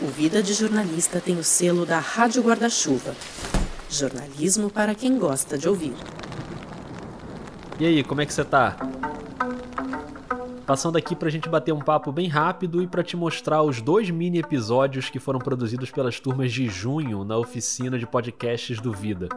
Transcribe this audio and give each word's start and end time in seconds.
O 0.00 0.06
Vida 0.06 0.42
de 0.42 0.54
Jornalista 0.54 1.20
tem 1.20 1.36
o 1.36 1.44
selo 1.44 1.84
da 1.84 1.98
Rádio 1.98 2.42
Guarda-Chuva. 2.42 3.14
Jornalismo 3.88 4.70
para 4.70 4.94
quem 4.94 5.18
gosta 5.18 5.58
de 5.58 5.68
ouvir. 5.68 5.94
E 7.78 7.86
aí, 7.86 8.02
como 8.02 8.20
é 8.20 8.26
que 8.26 8.32
você 8.32 8.44
tá? 8.44 8.76
Passando 10.66 10.96
aqui 10.96 11.14
pra 11.14 11.30
gente 11.30 11.48
bater 11.48 11.72
um 11.72 11.80
papo 11.80 12.10
bem 12.10 12.28
rápido 12.28 12.82
e 12.82 12.86
para 12.86 13.02
te 13.02 13.16
mostrar 13.16 13.62
os 13.62 13.82
dois 13.82 14.08
mini 14.10 14.38
episódios 14.38 15.10
que 15.10 15.18
foram 15.18 15.38
produzidos 15.38 15.90
pelas 15.90 16.18
turmas 16.18 16.52
de 16.52 16.68
junho 16.68 17.24
na 17.24 17.36
oficina 17.36 17.98
de 17.98 18.06
podcasts 18.06 18.80
do 18.80 18.92
Vida. 18.92 19.28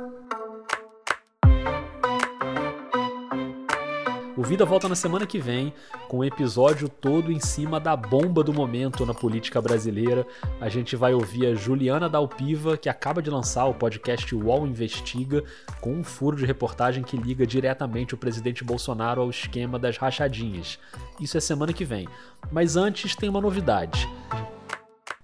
Vida 4.45 4.63
volta 4.63 4.87
na 4.87 4.93
semana 4.93 5.25
que 5.25 5.39
vem 5.39 5.73
com 6.07 6.19
um 6.19 6.23
episódio 6.23 6.87
todo 6.87 7.31
em 7.31 7.39
cima 7.39 7.79
da 7.79 7.95
bomba 7.95 8.43
do 8.43 8.53
momento 8.53 9.03
na 9.03 9.13
política 9.13 9.59
brasileira. 9.59 10.25
A 10.61 10.69
gente 10.69 10.95
vai 10.95 11.15
ouvir 11.15 11.47
a 11.47 11.55
Juliana 11.55 12.07
Dalpiva, 12.07 12.77
que 12.77 12.87
acaba 12.87 13.23
de 13.23 13.29
lançar 13.31 13.65
o 13.65 13.73
podcast 13.73 14.35
UOL 14.35 14.67
Investiga, 14.67 15.43
com 15.81 15.95
um 15.95 16.03
furo 16.03 16.37
de 16.37 16.45
reportagem 16.45 17.03
que 17.03 17.17
liga 17.17 17.45
diretamente 17.47 18.13
o 18.13 18.17
presidente 18.17 18.63
Bolsonaro 18.63 19.19
ao 19.19 19.31
esquema 19.31 19.79
das 19.79 19.97
rachadinhas. 19.97 20.77
Isso 21.19 21.35
é 21.35 21.41
semana 21.41 21.73
que 21.73 21.83
vem. 21.83 22.07
Mas 22.51 22.75
antes 22.75 23.15
tem 23.15 23.27
uma 23.27 23.41
novidade. 23.41 24.07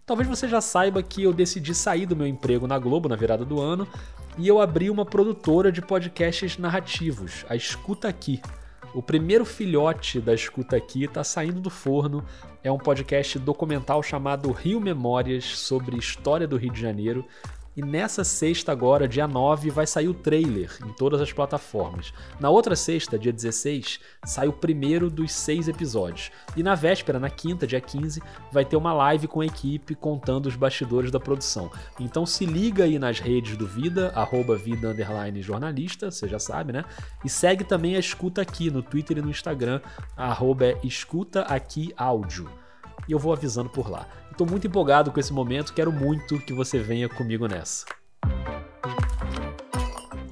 Talvez 0.03 0.27
você 0.27 0.47
já 0.47 0.61
saiba 0.61 1.03
que 1.03 1.21
eu 1.21 1.31
decidi 1.31 1.75
sair 1.75 2.07
do 2.07 2.15
meu 2.15 2.25
emprego 2.25 2.65
na 2.65 2.79
Globo 2.79 3.07
na 3.07 3.15
virada 3.15 3.45
do 3.45 3.61
ano 3.61 3.87
e 4.35 4.47
eu 4.47 4.59
abri 4.59 4.89
uma 4.89 5.05
produtora 5.05 5.71
de 5.71 5.79
podcasts 5.79 6.57
narrativos, 6.57 7.45
a 7.47 7.55
Escuta 7.55 8.07
Aqui. 8.07 8.41
O 8.93 9.01
primeiro 9.01 9.45
filhote 9.45 10.19
da 10.19 10.33
escuta 10.33 10.75
aqui 10.75 11.05
está 11.05 11.23
saindo 11.23 11.61
do 11.61 11.69
forno. 11.69 12.25
É 12.61 12.69
um 12.69 12.77
podcast 12.77 13.39
documental 13.39 14.03
chamado 14.03 14.51
Rio 14.51 14.81
Memórias 14.81 15.45
sobre 15.45 15.97
história 15.97 16.45
do 16.45 16.57
Rio 16.57 16.73
de 16.73 16.81
Janeiro. 16.81 17.25
E 17.81 17.83
nessa 17.83 18.23
sexta 18.23 18.71
agora, 18.71 19.07
dia 19.07 19.27
9, 19.27 19.71
vai 19.71 19.87
sair 19.87 20.07
o 20.07 20.13
trailer 20.13 20.69
em 20.85 20.93
todas 20.93 21.19
as 21.19 21.33
plataformas. 21.33 22.13
Na 22.39 22.47
outra 22.47 22.75
sexta, 22.75 23.17
dia 23.17 23.33
16, 23.33 23.99
sai 24.23 24.47
o 24.47 24.53
primeiro 24.53 25.09
dos 25.09 25.31
seis 25.31 25.67
episódios. 25.67 26.29
E 26.55 26.61
na 26.61 26.75
véspera, 26.75 27.19
na 27.19 27.27
quinta, 27.27 27.65
dia 27.65 27.81
15, 27.81 28.21
vai 28.51 28.63
ter 28.63 28.75
uma 28.75 28.93
live 28.93 29.27
com 29.27 29.41
a 29.41 29.47
equipe 29.47 29.95
contando 29.95 30.45
os 30.45 30.55
bastidores 30.55 31.09
da 31.09 31.19
produção. 31.19 31.71
Então 31.99 32.23
se 32.23 32.45
liga 32.45 32.83
aí 32.83 32.99
nas 32.99 33.19
redes 33.19 33.57
do 33.57 33.65
Vida, 33.65 34.11
arroba 34.13 34.55
Vida 34.55 34.89
Underline 34.89 35.41
Jornalista, 35.41 36.11
você 36.11 36.27
já 36.27 36.37
sabe, 36.37 36.71
né? 36.71 36.85
E 37.25 37.29
segue 37.29 37.63
também 37.63 37.95
a 37.95 37.99
Escuta 37.99 38.43
Aqui 38.43 38.69
no 38.69 38.83
Twitter 38.83 39.17
e 39.17 39.21
no 39.23 39.29
Instagram, 39.31 39.81
arroba 40.15 40.77
Escuta 40.83 41.41
Aqui 41.41 41.91
Áudio. 41.97 42.47
E 43.07 43.11
eu 43.11 43.17
vou 43.17 43.33
avisando 43.33 43.71
por 43.71 43.89
lá. 43.89 44.05
Estou 44.31 44.47
muito 44.47 44.65
empolgado 44.65 45.11
com 45.11 45.19
esse 45.19 45.33
momento, 45.33 45.73
quero 45.73 45.91
muito 45.91 46.39
que 46.39 46.53
você 46.53 46.79
venha 46.79 47.07
comigo 47.07 47.47
nessa. 47.47 47.85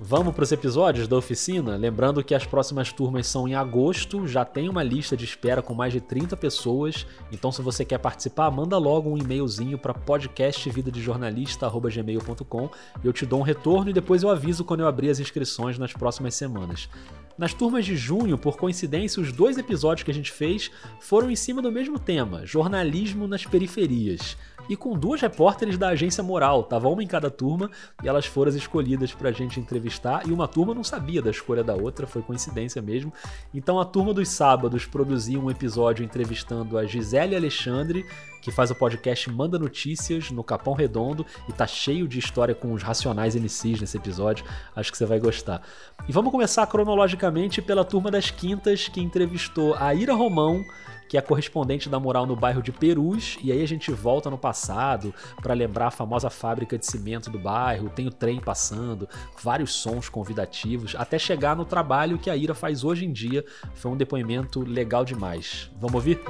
Vamos 0.10 0.34
para 0.34 0.44
os 0.44 0.52
episódios 0.52 1.08
da 1.08 1.16
oficina? 1.16 1.76
Lembrando 1.76 2.24
que 2.24 2.34
as 2.34 2.44
próximas 2.44 2.92
turmas 2.92 3.28
são 3.28 3.48
em 3.48 3.54
agosto, 3.54 4.28
já 4.28 4.44
tem 4.44 4.68
uma 4.68 4.82
lista 4.82 5.16
de 5.16 5.24
espera 5.24 5.62
com 5.62 5.76
mais 5.76 5.94
de 5.94 6.02
30 6.02 6.36
pessoas, 6.36 7.06
então 7.32 7.52
se 7.52 7.62
você 7.62 7.86
quer 7.86 8.00
participar, 8.00 8.50
manda 8.50 8.76
logo 8.80 9.08
um 9.08 9.20
e-mailzinho 9.20 9.78
para 9.78 9.94
podcastvidadejornalista.gmail.com 9.94 12.70
eu 13.04 13.14
te 13.14 13.24
dou 13.24 13.42
um 13.42 13.44
retorno 13.44 13.92
e 13.92 13.94
depois 13.94 14.24
eu 14.24 14.32
aviso 14.32 14.66
quando 14.66 14.80
eu 14.80 14.88
abrir 14.88 15.12
as 15.12 15.20
inscrições 15.20 15.78
nas 15.78 15.94
próximas 15.94 16.34
semanas. 16.34 16.90
Nas 17.38 17.54
turmas 17.54 17.86
de 17.86 17.96
junho, 17.96 18.36
por 18.36 18.58
coincidência, 18.58 19.22
os 19.22 19.32
dois 19.32 19.60
episódios 19.60 20.04
que 20.04 20.10
a 20.10 20.14
gente 20.14 20.32
fez 20.32 20.72
foram 21.00 21.30
em 21.30 21.36
cima 21.36 21.62
do 21.62 21.72
mesmo 21.72 22.00
tema: 22.00 22.48
jornalismo 22.48 23.28
nas 23.28 23.46
periferias. 23.46 24.36
E 24.70 24.76
com 24.76 24.98
duas 24.98 25.20
repórteres 25.20 25.78
da 25.78 25.90
agência 25.90 26.24
Moral, 26.24 26.64
tava 26.64 26.88
uma 26.88 27.04
em 27.04 27.08
cada 27.08 27.32
turma 27.32 27.72
e 28.04 28.08
elas 28.08 28.28
foram 28.28 28.50
as 28.50 28.56
escolhidas 28.56 29.12
pra 29.12 29.32
gente 29.32 29.60
entrevistar. 29.60 30.28
E 30.28 30.32
uma 30.32 30.48
turma 30.48 30.76
não 30.76 30.84
sabia 30.84 31.22
da 31.22 31.32
escolha 31.32 31.64
da 31.64 31.76
outra, 31.76 32.06
foi 32.06 32.22
coincidência 32.22 32.80
mesmo. 32.80 33.12
Então 33.52 33.80
a 33.80 33.86
turma 33.86 34.14
dos 34.14 34.30
sábados 34.30 34.86
produziu 34.86 35.44
um 35.44 35.50
episódio 35.50 36.06
entrevistando 36.06 36.78
a 36.78 36.86
Gisele 36.86 37.36
Alexandre 37.36 38.06
que 38.42 38.52
faz 38.52 38.72
o 38.72 38.76
podcast 38.76 39.30
Manda 39.30 39.60
Notícias 39.60 40.32
no 40.32 40.44
Capão 40.44 40.74
Redondo 40.74 41.26
e 41.48 41.54
tá 41.54 41.68
cheio 41.68 42.08
de 42.08 42.20
história 42.20 42.56
com 42.56 42.74
os 42.74 42.84
racionais 42.84 43.36
MCs 43.36 43.82
nesse 43.82 43.98
episódio. 43.98 44.46
Acho 44.76 44.92
que 44.92 44.98
você 44.98 45.06
vai 45.06 45.20
gostar. 45.20 45.62
E 46.08 46.12
vamos 46.12 46.32
começar 46.32 46.66
cronologicamente 46.68 47.62
pela 47.62 47.84
turma 47.84 48.10
das 48.10 48.32
quintas 48.32 48.88
que 48.88 49.02
entrevistou 49.02 49.76
a 49.76 49.94
Ira 49.94 50.14
Romão, 50.14 50.64
que 51.10 51.18
é 51.18 51.22
correspondente 51.22 51.90
da 51.90 52.00
Moral 52.00 52.28
no 52.28 52.36
bairro 52.36 52.62
de 52.62 52.72
Perus, 52.72 53.40
e 53.42 53.52
aí 53.52 53.64
a 53.64 53.68
gente 53.68 53.92
volta 53.92 54.30
no 54.30 54.38
passado 54.38 55.12
para 55.42 55.56
lembrar 55.56 55.88
a 55.88 55.92
famosa 55.92 56.30
fábrica 56.30 56.78
de 56.78 56.86
cimento 56.86 57.32
do 57.32 57.40
bairro, 57.40 57.90
tem 57.90 58.06
o 58.06 58.12
trem 58.12 58.40
passando, 58.40 59.10
vários 59.42 59.74
sons 59.74 60.08
convidativos, 60.08 60.96
até 60.96 61.18
chegar 61.18 61.56
no 61.56 61.66
trabalho 61.66 62.20
que 62.20 62.30
a 62.30 62.38
Ira 62.38 62.54
faz 62.54 62.84
hoje 62.84 63.06
em 63.06 63.12
dia. 63.12 63.44
Foi 63.74 63.90
um 63.90 63.98
depoimento 63.98 64.62
legal 64.62 65.04
demais. 65.04 65.72
Vamos 65.80 65.96
ouvir? 65.96 66.22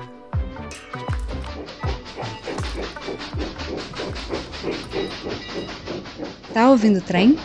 Tá 6.54 6.70
ouvindo 6.70 7.00
o 7.00 7.02
trem? 7.02 7.38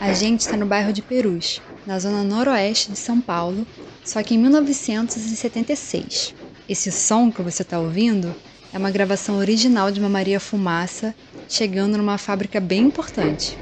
A 0.00 0.12
gente 0.12 0.42
está 0.42 0.56
no 0.56 0.66
bairro 0.66 0.92
de 0.92 1.02
Perus, 1.02 1.60
na 1.86 1.98
zona 1.98 2.24
noroeste 2.24 2.90
de 2.90 2.98
São 2.98 3.20
Paulo, 3.20 3.66
só 4.04 4.22
que 4.22 4.34
em 4.34 4.38
1976. 4.38 6.34
Esse 6.68 6.90
som 6.90 7.30
que 7.30 7.42
você 7.42 7.62
está 7.62 7.78
ouvindo 7.78 8.34
é 8.72 8.78
uma 8.78 8.90
gravação 8.90 9.38
original 9.38 9.90
de 9.90 10.00
uma 10.00 10.08
Maria 10.08 10.40
Fumaça 10.40 11.14
chegando 11.48 11.96
numa 11.96 12.18
fábrica 12.18 12.58
bem 12.58 12.82
importante. 12.82 13.56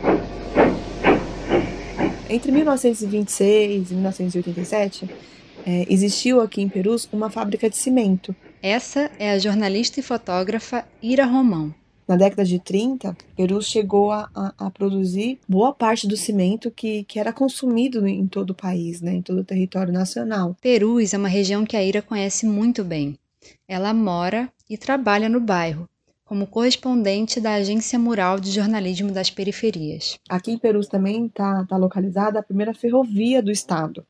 Entre 2.28 2.50
1926 2.50 3.90
e 3.90 3.94
1987, 3.94 5.08
é, 5.66 5.86
existiu 5.88 6.40
aqui 6.40 6.62
em 6.62 6.68
Perus 6.68 7.08
uma 7.12 7.30
fábrica 7.30 7.68
de 7.68 7.76
cimento. 7.76 8.34
Essa 8.62 9.10
é 9.18 9.30
a 9.30 9.38
jornalista 9.38 10.00
e 10.00 10.02
fotógrafa 10.02 10.84
Ira 11.02 11.26
Romão. 11.26 11.74
Na 12.06 12.16
década 12.16 12.44
de 12.44 12.58
30, 12.58 13.16
Perus 13.34 13.66
chegou 13.66 14.12
a, 14.12 14.28
a, 14.34 14.66
a, 14.66 14.70
produzir 14.70 15.38
boa 15.48 15.72
parte 15.72 16.06
do 16.06 16.16
cimento 16.16 16.70
que, 16.70 17.02
que 17.04 17.18
era 17.18 17.32
consumido 17.32 18.06
em 18.06 18.26
todo 18.26 18.50
o 18.50 18.54
país, 18.54 19.00
né, 19.00 19.14
em 19.14 19.22
todo 19.22 19.40
o 19.40 19.44
território 19.44 19.92
nacional. 19.92 20.54
Perus 20.60 21.14
é 21.14 21.18
uma 21.18 21.28
região 21.28 21.64
que 21.64 21.76
a 21.76 21.82
Ira 21.82 22.02
conhece 22.02 22.44
muito 22.44 22.84
bem. 22.84 23.18
Ela 23.66 23.94
mora 23.94 24.50
e 24.68 24.76
trabalha 24.76 25.30
no 25.30 25.40
bairro, 25.40 25.88
como 26.26 26.46
correspondente 26.46 27.40
da 27.40 27.54
Agência 27.54 27.98
Mural 27.98 28.38
de 28.38 28.50
Jornalismo 28.50 29.10
das 29.10 29.30
Periferias. 29.30 30.18
Aqui 30.28 30.50
em 30.50 30.58
Perus 30.58 30.88
também 30.88 31.26
está 31.26 31.64
tá 31.64 31.76
localizada 31.76 32.38
a 32.38 32.42
primeira 32.42 32.74
ferrovia 32.74 33.42
do 33.42 33.50
estado, 33.50 34.06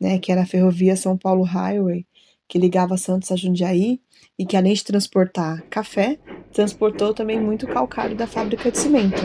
né, 0.00 0.18
que 0.18 0.32
era 0.32 0.42
a 0.42 0.46
ferrovia 0.46 0.96
São 0.96 1.16
Paulo 1.16 1.44
Highway, 1.44 2.04
que 2.48 2.58
ligava 2.58 2.96
Santos 2.96 3.30
a 3.30 3.36
Jundiaí 3.36 4.00
e 4.40 4.46
que 4.46 4.56
além 4.56 4.72
de 4.72 4.82
transportar 4.82 5.62
café, 5.68 6.18
transportou 6.50 7.12
também 7.12 7.38
muito 7.38 7.66
calcário 7.66 8.16
da 8.16 8.26
fábrica 8.26 8.70
de 8.70 8.78
cimento. 8.78 9.20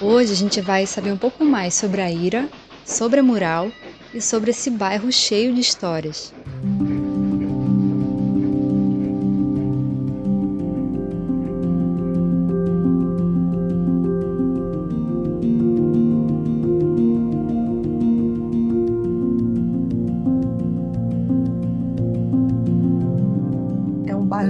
Hoje 0.00 0.32
a 0.32 0.36
gente 0.36 0.60
vai 0.60 0.86
saber 0.86 1.10
um 1.10 1.18
pouco 1.18 1.44
mais 1.44 1.74
sobre 1.74 2.00
a 2.00 2.08
Ira, 2.08 2.48
sobre 2.86 3.18
a 3.18 3.22
Mural 3.22 3.68
e 4.14 4.20
sobre 4.20 4.52
esse 4.52 4.70
bairro 4.70 5.10
cheio 5.10 5.52
de 5.52 5.60
histórias. 5.60 6.32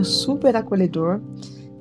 Super 0.02 0.56
acolhedor, 0.56 1.20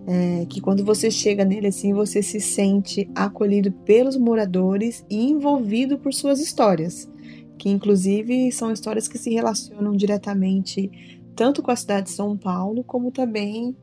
é, 0.08 0.46
que 0.48 0.60
quando 0.60 0.84
você 0.84 1.12
chega 1.12 1.46
nele 1.46 1.68
assim, 1.68 1.94
você 1.94 2.24
se 2.24 2.40
sente 2.40 3.10
acolhido 3.14 3.72
pelos 3.72 4.18
moradores 4.18 5.06
e 5.10 5.30
envolvido 5.30 6.00
por 6.00 6.14
suas 6.14 6.40
histórias, 6.40 7.10
que 7.58 7.70
inclusive 7.70 8.52
são 8.52 8.72
histórias 8.72 9.08
que 9.08 9.18
se 9.18 9.30
relacionam 9.30 9.96
diretamente 9.96 10.90
tanto 11.36 11.62
com 11.62 11.72
a 11.72 11.76
cidade 11.76 12.08
de 12.08 12.14
São 12.14 12.38
Paulo, 12.38 12.84
como 12.84 13.12
também 13.12 13.76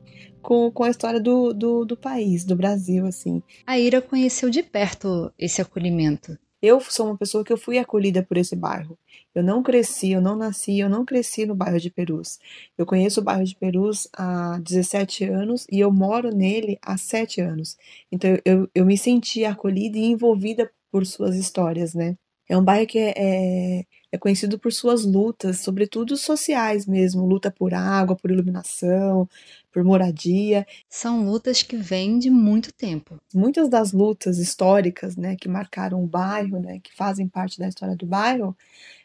com, 0.42 0.70
com 0.70 0.84
a 0.84 0.90
história 0.90 1.20
do, 1.20 1.52
do, 1.52 1.84
do 1.84 1.96
país, 1.96 2.44
do 2.44 2.54
Brasil, 2.54 3.06
assim. 3.06 3.42
A 3.66 3.78
Ira 3.78 4.02
conheceu 4.02 4.50
de 4.50 4.62
perto 4.62 5.32
esse 5.38 5.62
acolhimento. 5.62 6.38
Eu 6.62 6.80
sou 6.80 7.06
uma 7.06 7.16
pessoa 7.18 7.44
que 7.44 7.52
eu 7.52 7.58
fui 7.58 7.78
acolhida 7.78 8.22
por 8.22 8.36
esse 8.36 8.56
bairro. 8.56 8.98
Eu 9.34 9.42
não 9.42 9.62
cresci, 9.62 10.12
eu 10.12 10.20
não 10.20 10.36
nasci, 10.36 10.78
eu 10.78 10.88
não 10.88 11.04
cresci 11.04 11.44
no 11.44 11.54
bairro 11.54 11.78
de 11.78 11.90
Perus. 11.90 12.38
Eu 12.78 12.86
conheço 12.86 13.20
o 13.20 13.24
bairro 13.24 13.44
de 13.44 13.54
Perus 13.56 14.08
há 14.16 14.58
17 14.58 15.24
anos 15.24 15.66
e 15.70 15.80
eu 15.80 15.92
moro 15.92 16.34
nele 16.34 16.78
há 16.82 16.96
7 16.96 17.40
anos. 17.40 17.76
Então 18.10 18.30
eu, 18.44 18.68
eu 18.74 18.86
me 18.86 18.96
senti 18.96 19.44
acolhida 19.44 19.98
e 19.98 20.04
envolvida 20.06 20.70
por 20.90 21.04
suas 21.06 21.36
histórias, 21.36 21.94
né? 21.94 22.16
É 22.48 22.56
um 22.56 22.62
bairro 22.64 22.86
que 22.86 22.98
é, 22.98 23.12
é, 23.16 23.84
é, 24.12 24.18
conhecido 24.18 24.58
por 24.58 24.72
suas 24.72 25.04
lutas, 25.04 25.60
sobretudo 25.60 26.16
sociais 26.16 26.86
mesmo, 26.86 27.26
luta 27.26 27.50
por 27.50 27.74
água, 27.74 28.16
por 28.16 28.30
iluminação, 28.30 29.28
por 29.76 29.84
moradia. 29.84 30.66
São 30.88 31.26
lutas 31.26 31.62
que 31.62 31.76
vêm 31.76 32.18
de 32.18 32.30
muito 32.30 32.72
tempo. 32.72 33.18
Muitas 33.34 33.68
das 33.68 33.92
lutas 33.92 34.38
históricas, 34.38 35.18
né, 35.18 35.36
que 35.38 35.50
marcaram 35.50 36.02
o 36.02 36.06
bairro, 36.06 36.58
né, 36.58 36.80
que 36.82 36.96
fazem 36.96 37.28
parte 37.28 37.58
da 37.58 37.68
história 37.68 37.94
do 37.94 38.06
bairro, 38.06 38.56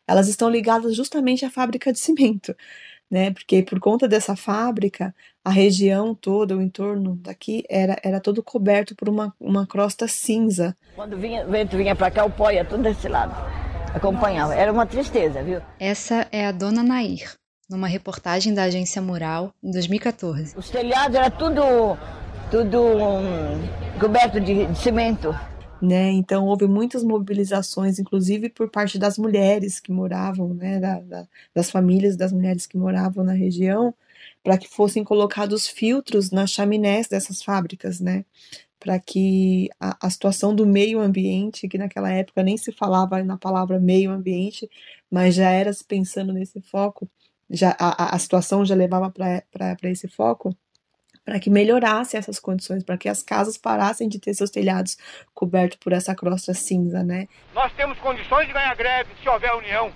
elas 0.07 0.29
estão 0.29 0.49
ligadas 0.49 0.95
justamente 0.95 1.43
à 1.43 1.51
fábrica 1.51 1.91
de 1.91 1.99
cimento 1.99 2.55
né? 3.09 3.29
Porque 3.31 3.61
por 3.61 3.77
conta 3.77 4.07
dessa 4.07 4.37
fábrica, 4.37 5.13
a 5.43 5.49
região 5.49 6.15
toda, 6.15 6.55
o 6.55 6.61
entorno 6.61 7.17
daqui, 7.17 7.61
era, 7.69 7.97
era 8.01 8.21
todo 8.21 8.41
coberto 8.41 8.95
por 8.95 9.09
uma, 9.09 9.35
uma 9.37 9.67
crosta 9.67 10.07
cinza. 10.07 10.73
Quando 10.95 11.17
vinha, 11.17 11.45
o 11.45 11.51
vento 11.51 11.75
vinha 11.75 11.93
para 11.93 12.09
cá, 12.09 12.23
o 12.23 12.31
pó 12.31 12.49
ia 12.49 12.63
tudo 12.63 12.83
desse 12.83 13.09
lado. 13.09 13.35
Acompanhava. 13.93 14.55
Era 14.55 14.71
uma 14.71 14.85
tristeza, 14.85 15.43
viu? 15.43 15.59
Essa 15.77 16.25
é 16.31 16.45
a 16.45 16.53
dona 16.53 16.81
Nair, 16.81 17.35
numa 17.71 17.87
reportagem 17.87 18.53
da 18.53 18.63
agência 18.63 19.01
Mural, 19.01 19.53
em 19.63 19.71
2014. 19.71 20.55
Os 20.57 20.69
telhados 20.69 21.15
era 21.15 21.31
tudo, 21.31 21.61
tudo 22.51 22.81
um, 22.81 23.99
coberto 23.99 24.39
de, 24.39 24.67
de 24.67 24.77
cimento 24.77 25.33
né? 25.81 26.11
Então 26.11 26.45
houve 26.45 26.67
muitas 26.67 27.03
mobilizações, 27.03 27.97
inclusive 27.97 28.49
por 28.49 28.69
parte 28.69 28.99
das 28.99 29.17
mulheres 29.17 29.79
que 29.79 29.91
moravam, 29.91 30.53
né? 30.53 30.79
Da, 30.79 30.99
da, 30.99 31.27
das 31.53 31.71
famílias 31.71 32.15
das 32.15 32.31
mulheres 32.31 32.67
que 32.67 32.77
moravam 32.77 33.23
na 33.23 33.33
região, 33.33 33.93
para 34.43 34.57
que 34.57 34.67
fossem 34.67 35.03
colocados 35.03 35.67
filtros 35.67 36.31
nas 36.31 36.51
chaminés 36.51 37.07
dessas 37.07 37.41
fábricas, 37.43 37.99
né? 37.99 38.23
Para 38.79 38.99
que 38.99 39.69
a, 39.79 40.07
a, 40.07 40.09
situação 40.09 40.55
do 40.55 40.65
meio 40.65 40.99
ambiente, 40.99 41.67
que 41.67 41.77
naquela 41.77 42.11
época 42.11 42.43
nem 42.43 42.57
se 42.57 42.71
falava 42.71 43.23
na 43.23 43.37
palavra 43.37 43.79
meio 43.79 44.11
ambiente, 44.11 44.69
mas 45.09 45.35
já 45.35 45.49
era 45.51 45.73
se 45.73 45.83
pensando 45.83 46.33
nesse 46.33 46.61
foco, 46.61 47.09
já 47.51 47.75
a, 47.77 48.15
a 48.15 48.19
situação 48.19 48.65
já 48.65 48.73
levava 48.73 49.11
para 49.11 49.77
esse 49.83 50.07
foco, 50.07 50.55
para 51.23 51.39
que 51.39 51.49
melhorasse 51.49 52.17
essas 52.17 52.39
condições, 52.39 52.83
para 52.83 52.97
que 52.97 53.07
as 53.07 53.21
casas 53.21 53.57
parassem 53.57 54.07
de 54.07 54.19
ter 54.19 54.33
seus 54.33 54.49
telhados 54.49 54.97
cobertos 55.33 55.77
por 55.77 55.93
essa 55.93 56.15
crosta 56.15 56.53
cinza, 56.53 57.03
né? 57.03 57.27
Nós 57.53 57.71
temos 57.73 57.97
condições 57.99 58.47
de 58.47 58.53
ganhar 58.53 58.75
greve 58.75 59.11
se 59.21 59.29
houver 59.29 59.53
união. 59.55 59.91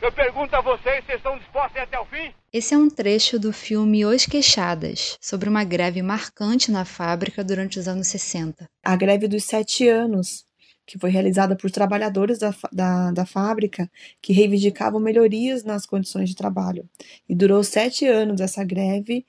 Eu 0.00 0.12
pergunto 0.12 0.54
a 0.54 0.60
vocês 0.60 1.04
se 1.06 1.12
estão 1.14 1.38
dispostos 1.38 1.80
até 1.80 1.98
o 1.98 2.04
fim? 2.06 2.32
Esse 2.52 2.74
é 2.74 2.78
um 2.78 2.88
trecho 2.88 3.38
do 3.38 3.52
filme 3.52 4.04
Os 4.04 4.26
Queixadas, 4.26 5.16
sobre 5.20 5.48
uma 5.48 5.64
greve 5.64 6.02
marcante 6.02 6.70
na 6.70 6.84
fábrica 6.84 7.42
durante 7.42 7.78
os 7.78 7.88
anos 7.88 8.06
60. 8.08 8.68
A 8.84 8.96
greve 8.96 9.26
dos 9.26 9.44
sete 9.44 9.88
anos, 9.88 10.44
que 10.86 10.98
foi 10.98 11.10
realizada 11.10 11.56
por 11.56 11.70
trabalhadores 11.70 12.38
da, 12.38 12.54
da, 12.72 13.10
da, 13.10 13.26
fábrica 13.26 13.90
que 14.20 14.32
reivindicavam 14.32 15.00
melhorias 15.00 15.64
nas 15.64 15.86
condições 15.86 16.28
de 16.28 16.36
trabalho. 16.36 16.88
E 17.28 17.34
durou 17.34 17.64
sete 17.64 18.06
anos 18.06 18.40
essa 18.40 18.62
greve, 18.64 19.24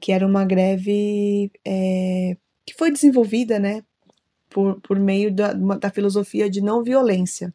que 0.00 0.12
era 0.12 0.26
uma 0.26 0.44
greve 0.44 1.52
é, 1.64 2.36
que 2.66 2.74
foi 2.74 2.90
desenvolvida 2.90 3.58
né, 3.58 3.82
por, 4.50 4.80
por 4.80 4.98
meio 4.98 5.32
da, 5.32 5.52
da 5.52 5.90
filosofia 5.90 6.50
de 6.50 6.60
não 6.60 6.82
violência, 6.82 7.54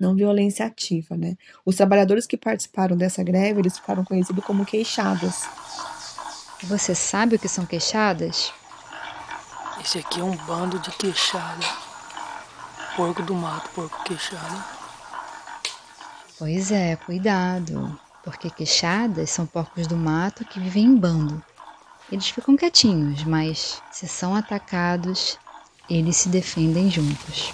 não 0.00 0.14
violência 0.14 0.66
ativa. 0.66 1.16
Né? 1.16 1.36
Os 1.64 1.76
trabalhadores 1.76 2.26
que 2.26 2.36
participaram 2.36 2.96
dessa 2.96 3.22
greve, 3.22 3.60
eles 3.60 3.78
ficaram 3.78 4.04
conhecidos 4.04 4.44
como 4.44 4.66
queixadas. 4.66 5.42
Você 6.64 6.94
sabe 6.94 7.36
o 7.36 7.38
que 7.38 7.48
são 7.48 7.66
queixadas? 7.66 8.52
Esse 9.80 9.98
aqui 9.98 10.20
é 10.20 10.24
um 10.24 10.36
bando 10.46 10.78
de 10.78 10.90
queixada. 10.92 11.81
Porco 12.96 13.22
do 13.22 13.34
mato, 13.34 13.70
porco 13.70 14.04
queixada. 14.04 14.64
Pois 16.38 16.70
é, 16.70 16.96
cuidado, 16.96 17.98
porque 18.22 18.50
queixadas 18.50 19.30
são 19.30 19.46
porcos 19.46 19.86
do 19.86 19.96
mato 19.96 20.44
que 20.44 20.60
vivem 20.60 20.84
em 20.84 20.96
bando. 20.96 21.42
Eles 22.10 22.28
ficam 22.28 22.56
quietinhos, 22.56 23.24
mas 23.24 23.82
se 23.90 24.06
são 24.06 24.34
atacados, 24.34 25.38
eles 25.88 26.16
se 26.16 26.28
defendem 26.28 26.90
juntos. 26.90 27.52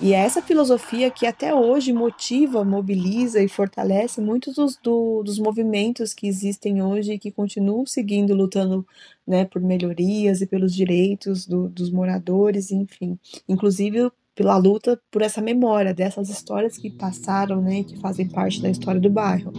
E 0.00 0.14
é 0.14 0.18
essa 0.18 0.40
filosofia 0.40 1.10
que 1.10 1.26
até 1.26 1.52
hoje 1.52 1.92
motiva, 1.92 2.64
mobiliza 2.64 3.42
e 3.42 3.48
fortalece 3.48 4.20
muitos 4.20 4.54
dos, 4.54 4.76
do, 4.76 5.22
dos 5.24 5.38
movimentos 5.40 6.14
que 6.14 6.28
existem 6.28 6.80
hoje 6.80 7.14
e 7.14 7.18
que 7.18 7.32
continuam 7.32 7.84
seguindo, 7.84 8.34
lutando 8.34 8.86
né, 9.26 9.44
por 9.44 9.60
melhorias 9.60 10.40
e 10.40 10.46
pelos 10.46 10.72
direitos 10.72 11.46
do, 11.46 11.68
dos 11.68 11.90
moradores, 11.90 12.70
enfim. 12.70 13.18
Inclusive 13.48 14.10
pela 14.36 14.56
luta 14.56 15.00
por 15.10 15.20
essa 15.20 15.42
memória 15.42 15.92
dessas 15.92 16.30
histórias 16.30 16.78
que 16.78 16.90
passaram 16.90 17.60
né, 17.60 17.80
e 17.80 17.84
que 17.84 17.98
fazem 17.98 18.28
parte 18.28 18.62
da 18.62 18.70
história 18.70 19.00
do 19.00 19.10
bairro. 19.10 19.52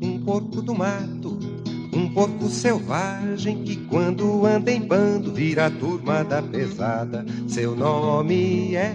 Tem 0.00 0.18
porco 0.26 0.60
do 0.60 0.74
mato, 0.74 1.35
um 1.96 2.08
porco 2.10 2.48
selvagem 2.48 3.62
que 3.64 3.76
quando 3.76 4.44
anda 4.44 4.70
em 4.70 4.82
bando 4.82 5.32
vira 5.32 5.66
a 5.66 5.70
turma 5.70 6.22
da 6.22 6.42
pesada. 6.42 7.24
Seu 7.48 7.74
nome 7.74 8.74
é 8.74 8.94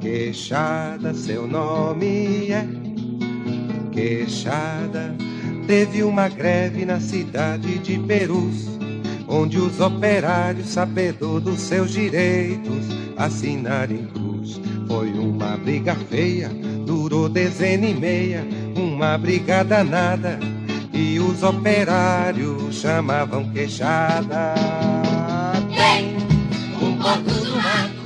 Queixada, 0.00 1.12
seu 1.12 1.48
nome 1.48 2.52
é 2.52 2.64
Queixada. 3.90 5.14
Teve 5.66 6.04
uma 6.04 6.28
greve 6.28 6.84
na 6.84 7.00
cidade 7.00 7.78
de 7.78 7.98
Perus, 7.98 8.78
onde 9.26 9.58
os 9.58 9.80
operários, 9.80 10.68
sabedor 10.68 11.40
dos 11.40 11.60
seus 11.60 11.90
direitos, 11.90 12.86
assinaram 13.16 14.06
cruz. 14.12 14.60
Foi 14.86 15.10
uma 15.10 15.56
briga 15.56 15.96
feia, 16.08 16.50
durou 16.86 17.28
dezena 17.28 17.86
e 17.86 17.94
meia 17.94 18.44
uma 18.76 19.16
briga 19.16 19.64
danada 19.64 20.38
e 20.94 21.18
os 21.18 21.42
operários 21.42 22.76
chamavam 22.76 23.50
queixada. 23.50 24.54
Tem 25.74 26.16
um 26.80 26.96
porco 26.96 27.30
do 27.30 27.56
mato. 27.56 28.04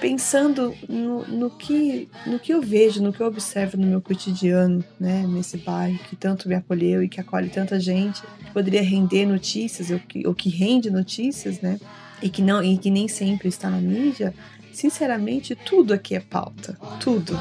Pensando 0.00 0.74
no, 0.88 1.26
no, 1.26 1.50
que, 1.50 2.08
no 2.26 2.38
que 2.38 2.52
eu 2.52 2.62
vejo, 2.62 3.02
no 3.02 3.12
que 3.12 3.20
eu 3.20 3.26
observo 3.26 3.76
no 3.76 3.86
meu 3.86 4.00
cotidiano, 4.00 4.82
né, 4.98 5.26
nesse 5.26 5.58
bairro 5.58 5.98
que 6.08 6.16
tanto 6.16 6.48
me 6.48 6.54
acolheu 6.54 7.02
e 7.02 7.08
que 7.08 7.20
acolhe 7.20 7.50
tanta 7.50 7.78
gente, 7.78 8.22
poderia 8.52 8.82
render 8.82 9.26
notícias, 9.26 9.90
ou 9.90 9.98
que, 9.98 10.26
ou 10.26 10.34
que 10.34 10.48
rende 10.48 10.90
notícias, 10.90 11.60
né, 11.60 11.78
e 12.22 12.30
que, 12.30 12.40
não, 12.40 12.62
e 12.62 12.78
que 12.78 12.90
nem 12.90 13.06
sempre 13.06 13.48
está 13.48 13.68
na 13.68 13.78
mídia, 13.78 14.34
sinceramente, 14.72 15.54
tudo 15.54 15.92
aqui 15.92 16.14
é 16.14 16.20
pauta. 16.20 16.78
Tudo. 17.00 17.38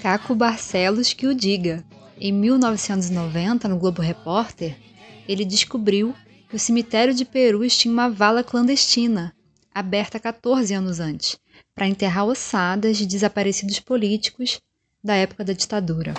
Caco 0.00 0.34
Barcelos 0.34 1.12
que 1.12 1.26
o 1.26 1.34
diga. 1.34 1.84
Em 2.18 2.32
1990, 2.32 3.68
no 3.68 3.78
Globo 3.78 4.00
Repórter, 4.00 4.74
ele 5.28 5.44
descobriu 5.44 6.14
que 6.48 6.56
o 6.56 6.58
cemitério 6.58 7.12
de 7.12 7.22
Perus 7.26 7.76
tinha 7.76 7.92
uma 7.92 8.08
vala 8.08 8.42
clandestina, 8.42 9.34
aberta 9.74 10.18
14 10.18 10.72
anos 10.72 11.00
antes, 11.00 11.38
para 11.74 11.86
enterrar 11.86 12.24
ossadas 12.24 12.96
de 12.96 13.04
desaparecidos 13.04 13.78
políticos 13.78 14.58
da 15.04 15.14
época 15.16 15.44
da 15.44 15.52
ditadura. 15.52 16.14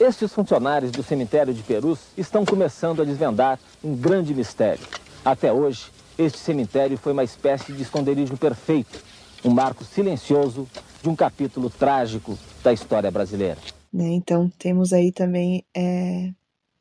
Estes 0.00 0.32
funcionários 0.32 0.90
do 0.90 1.02
cemitério 1.02 1.52
de 1.52 1.62
Perus 1.62 1.98
estão 2.16 2.46
começando 2.46 3.02
a 3.02 3.04
desvendar 3.04 3.58
um 3.84 3.94
grande 3.94 4.32
mistério. 4.32 4.86
Até 5.22 5.52
hoje, 5.52 5.90
este 6.18 6.38
cemitério 6.38 6.98
foi 6.98 7.12
uma 7.12 7.22
espécie 7.22 7.72
de 7.72 7.82
esconderijo 7.82 8.36
perfeito, 8.36 9.02
um 9.44 9.50
marco 9.50 9.84
silencioso 9.84 10.68
de 11.00 11.08
um 11.08 11.14
capítulo 11.14 11.70
trágico 11.70 12.36
da 12.62 12.72
história 12.72 13.10
brasileira. 13.10 13.58
Né, 13.92 14.08
então 14.08 14.50
temos 14.58 14.92
aí 14.92 15.12
também 15.12 15.64
é, 15.74 16.32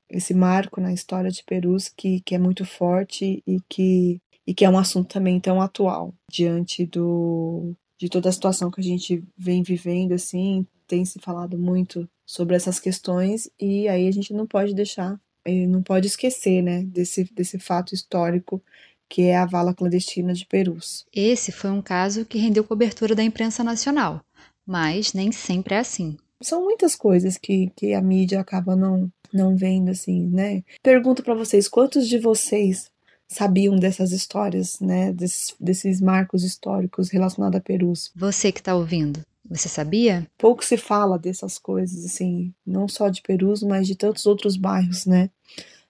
esse 0.10 0.34
marco 0.34 0.82
na 0.82 0.92
história 0.92 1.30
de 1.30 1.44
Perus 1.44 1.88
que, 1.88 2.20
que 2.22 2.36
é 2.36 2.40
muito 2.40 2.66
forte 2.66 3.44
e 3.46 3.60
que, 3.70 4.20
e 4.46 4.54
que 4.54 4.66
é 4.66 4.70
um 4.70 4.78
assunto 4.78 5.14
também 5.14 5.40
tão 5.40 5.62
atual 5.62 6.14
diante 6.30 6.86
do, 6.86 7.74
de 7.98 8.10
toda 8.10 8.30
a 8.30 8.32
situação 8.32 8.72
que 8.72 8.82
a 8.82 8.84
gente 8.84 9.24
vem 9.38 9.64
vivendo, 9.64 10.14
assim, 10.14 10.66
tem 10.88 11.06
se 11.06 11.20
falado 11.20 11.58
muito 11.58 12.10
sobre 12.26 12.56
essas 12.56 12.80
questões 12.80 13.50
e 13.60 13.88
aí 13.88 14.08
a 14.08 14.12
gente 14.12 14.34
não 14.34 14.48
pode 14.48 14.74
deixar, 14.74 15.20
eh, 15.46 15.68
não 15.68 15.82
pode 15.82 16.08
esquecer, 16.08 16.62
né, 16.62 16.84
desse, 16.84 17.24
desse 17.34 17.60
fato 17.60 17.94
histórico 17.94 18.62
que 19.10 19.24
é 19.24 19.38
a 19.38 19.46
vala 19.46 19.74
clandestina 19.74 20.34
de 20.34 20.46
Perus. 20.46 21.06
Esse 21.14 21.52
foi 21.52 21.70
um 21.70 21.82
caso 21.82 22.26
que 22.26 22.38
rendeu 22.38 22.64
cobertura 22.64 23.16
da 23.16 23.24
imprensa 23.24 23.64
nacional, 23.64 24.22
mas 24.66 25.14
nem 25.14 25.32
sempre 25.32 25.76
é 25.76 25.80
assim. 25.80 26.18
São 26.42 26.64
muitas 26.64 26.96
coisas 26.96 27.38
que, 27.38 27.72
que 27.76 27.94
a 27.94 28.02
mídia 28.02 28.40
acaba 28.40 28.76
não, 28.76 29.12
não 29.34 29.56
vendo 29.56 29.90
assim, 29.90 30.28
né? 30.28 30.64
Pergunto 30.84 31.24
para 31.24 31.34
vocês, 31.34 31.68
quantos 31.68 32.08
de 32.08 32.20
vocês 32.20 32.92
sabiam 33.28 33.76
dessas 33.76 34.12
histórias, 34.12 34.80
né? 34.80 35.12
Desses, 35.12 35.56
desses 35.60 36.00
marcos 36.00 36.44
históricos 36.44 37.10
relacionados 37.10 37.58
a 37.58 37.62
Perus? 37.62 38.12
Você 38.16 38.52
que 38.52 38.60
está 38.60 38.76
ouvindo, 38.76 39.22
Você 39.50 39.68
sabia? 39.70 40.28
Pouco 40.38 40.64
se 40.64 40.78
fala 40.78 41.18
dessas 41.18 41.58
coisas, 41.58 42.06
assim, 42.06 42.54
não 42.66 42.88
só 42.88 43.10
de 43.10 43.22
Perus, 43.22 43.64
mas 43.64 43.88
de 43.88 43.96
tantos 43.96 44.26
outros 44.26 44.58
bairros, 44.58 45.06
né, 45.06 45.30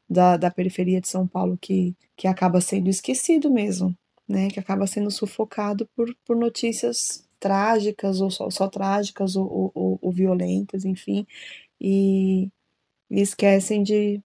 da, 0.10 0.38
da 0.38 0.50
periferia 0.50 1.02
de 1.02 1.08
São 1.08 1.28
Paulo 1.28 1.58
que, 1.60 1.96
que 2.18 2.28
acaba 2.28 2.60
sendo 2.60 2.90
esquecido 2.90 3.50
mesmo, 3.50 3.96
né, 4.28 4.50
que 4.50 4.60
acaba 4.60 4.88
sendo 4.88 5.12
sufocado 5.12 5.88
por, 5.96 6.14
por 6.26 6.36
notícias 6.36 7.24
trágicas 7.40 8.20
ou 8.20 8.32
só, 8.32 8.50
só 8.50 8.68
trágicas 8.68 9.36
ou, 9.36 9.72
ou, 9.74 10.00
ou, 10.02 10.12
violentas, 10.12 10.84
enfim, 10.84 11.26
e, 11.80 12.50
esquecem 13.10 13.84
de, 13.84 14.20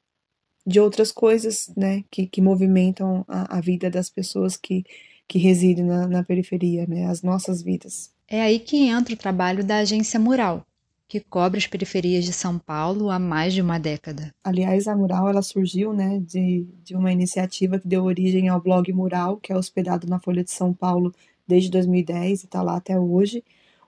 de 0.67 0.81
outras 0.81 1.13
coisas, 1.13 1.71
né, 1.77 2.03
que, 2.11 2.27
que 2.27 2.41
movimentam 2.41 3.25
a, 3.29 3.59
a 3.59 3.61
vida 3.61 3.91
das 3.91 4.09
pessoas 4.09 4.57
que, 4.57 4.85
que 5.29 5.39
residem 5.39 5.85
na, 5.85 6.09
na 6.09 6.25
periferia, 6.25 6.87
né, 6.87 7.07
as 7.07 7.23
nossas 7.23 7.63
vidas. 7.63 8.11
É 8.27 8.41
aí 8.41 8.59
que 8.59 8.89
entra 8.89 9.13
o 9.13 9.19
trabalho 9.19 9.63
da 9.63 9.79
Agência 9.79 10.19
Mural, 10.19 10.67
que 11.12 11.21
cobre 11.21 11.59
as 11.59 11.66
periferias 11.66 12.25
de 12.25 12.33
São 12.33 12.59
Paulo 12.59 13.11
há 13.11 13.19
mais 13.19 13.52
de 13.52 13.61
uma 13.61 13.78
década. 13.78 14.35
Aliás, 14.42 14.88
a 14.88 14.97
Mural 14.97 15.28
ela 15.28 15.42
surgiu 15.42 15.92
né, 15.92 16.19
de, 16.26 16.66
de 16.83 16.97
uma 16.97 17.12
iniciativa 17.12 17.78
que 17.78 17.87
deu 17.87 18.04
origem 18.04 18.49
ao 18.49 18.59
blog 18.59 18.90
Mural, 18.95 19.37
que 19.37 19.52
é 19.52 19.54
hospedado 19.54 20.07
na 20.07 20.19
Folha 20.19 20.42
de 20.42 20.50
São 20.50 20.73
Paulo 20.73 21.12
desde 21.47 21.71
2010 21.71 22.40
e 22.40 22.47
está 22.47 22.62
lá 22.62 22.76
até 22.76 22.99
hoje. 22.99 23.45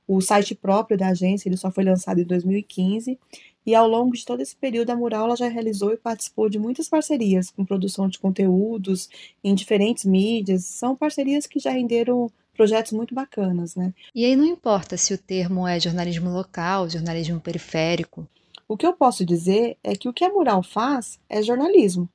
O 0.06 0.20
site 0.20 0.54
próprio 0.54 0.98
da 0.98 1.08
agência 1.08 1.48
ele 1.48 1.56
só 1.56 1.70
foi 1.70 1.84
lançado 1.84 2.20
em 2.20 2.24
2015 2.24 3.18
e 3.64 3.74
ao 3.74 3.88
longo 3.88 4.12
de 4.12 4.22
todo 4.22 4.42
esse 4.42 4.54
período 4.54 4.90
a 4.90 4.94
Mural 4.94 5.24
ela 5.24 5.36
já 5.36 5.48
realizou 5.48 5.94
e 5.94 5.96
participou 5.96 6.50
de 6.50 6.58
muitas 6.58 6.90
parcerias 6.90 7.50
com 7.50 7.64
produção 7.64 8.06
de 8.06 8.18
conteúdos 8.18 9.08
em 9.42 9.54
diferentes 9.54 10.04
mídias. 10.04 10.66
São 10.66 10.94
parcerias 10.94 11.46
que 11.46 11.58
já 11.58 11.70
renderam 11.70 12.30
projetos 12.54 12.92
muito 12.92 13.14
bacanas, 13.14 13.76
né? 13.76 13.92
E 14.14 14.24
aí 14.24 14.36
não 14.36 14.44
importa 14.44 14.96
se 14.96 15.12
o 15.12 15.18
termo 15.18 15.66
é 15.66 15.78
jornalismo 15.78 16.30
local, 16.30 16.88
jornalismo 16.88 17.40
periférico. 17.40 18.26
O 18.66 18.76
que 18.76 18.86
eu 18.86 18.94
posso 18.94 19.24
dizer 19.24 19.76
é 19.84 19.94
que 19.94 20.08
o 20.08 20.12
que 20.12 20.24
a 20.24 20.32
Mural 20.32 20.62
faz 20.62 21.18
é 21.28 21.42
jornalismo. 21.42 22.08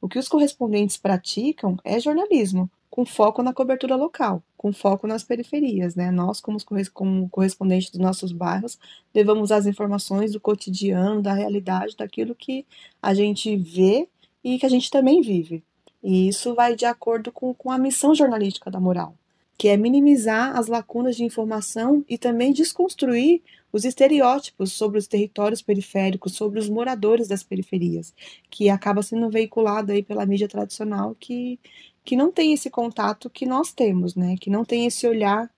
O 0.00 0.08
que 0.08 0.18
os 0.18 0.28
correspondentes 0.28 0.96
praticam 0.96 1.76
é 1.84 2.00
jornalismo, 2.00 2.70
com 2.90 3.04
foco 3.04 3.42
na 3.42 3.52
cobertura 3.52 3.94
local, 3.94 4.42
com 4.56 4.72
foco 4.72 5.06
nas 5.06 5.22
periferias, 5.22 5.94
né? 5.94 6.10
Nós, 6.10 6.40
como, 6.40 6.58
como 6.92 7.28
correspondentes 7.28 7.90
dos 7.90 8.00
nossos 8.00 8.32
bairros, 8.32 8.78
levamos 9.14 9.52
as 9.52 9.66
informações 9.66 10.32
do 10.32 10.40
cotidiano, 10.40 11.22
da 11.22 11.34
realidade, 11.34 11.96
daquilo 11.96 12.34
que 12.34 12.66
a 13.00 13.14
gente 13.14 13.56
vê 13.56 14.08
e 14.42 14.58
que 14.58 14.66
a 14.66 14.68
gente 14.68 14.90
também 14.90 15.20
vive. 15.20 15.62
E 16.02 16.28
isso 16.28 16.54
vai 16.54 16.74
de 16.74 16.84
acordo 16.84 17.32
com, 17.32 17.52
com 17.54 17.70
a 17.70 17.78
missão 17.78 18.14
jornalística 18.14 18.70
da 18.70 18.80
Mural 18.80 19.14
que 19.58 19.68
é 19.68 19.76
minimizar 19.76 20.56
as 20.56 20.66
lacunas 20.66 21.16
de 21.16 21.24
informação 21.24 22.04
e 22.08 22.18
também 22.18 22.52
desconstruir 22.52 23.42
os 23.72 23.84
estereótipos 23.84 24.72
sobre 24.72 24.98
os 24.98 25.06
territórios 25.06 25.62
periféricos, 25.62 26.34
sobre 26.34 26.58
os 26.58 26.68
moradores 26.68 27.28
das 27.28 27.42
periferias, 27.42 28.14
que 28.50 28.68
acaba 28.68 29.02
sendo 29.02 29.30
veiculado 29.30 29.92
aí 29.92 30.02
pela 30.02 30.26
mídia 30.26 30.48
tradicional 30.48 31.16
que, 31.18 31.58
que 32.04 32.16
não 32.16 32.30
tem 32.30 32.52
esse 32.52 32.70
contato 32.70 33.30
que 33.30 33.46
nós 33.46 33.72
temos, 33.72 34.14
né? 34.14 34.36
Que 34.40 34.50
não 34.50 34.64
tem 34.64 34.86
esse 34.86 35.06
olhar 35.06 35.50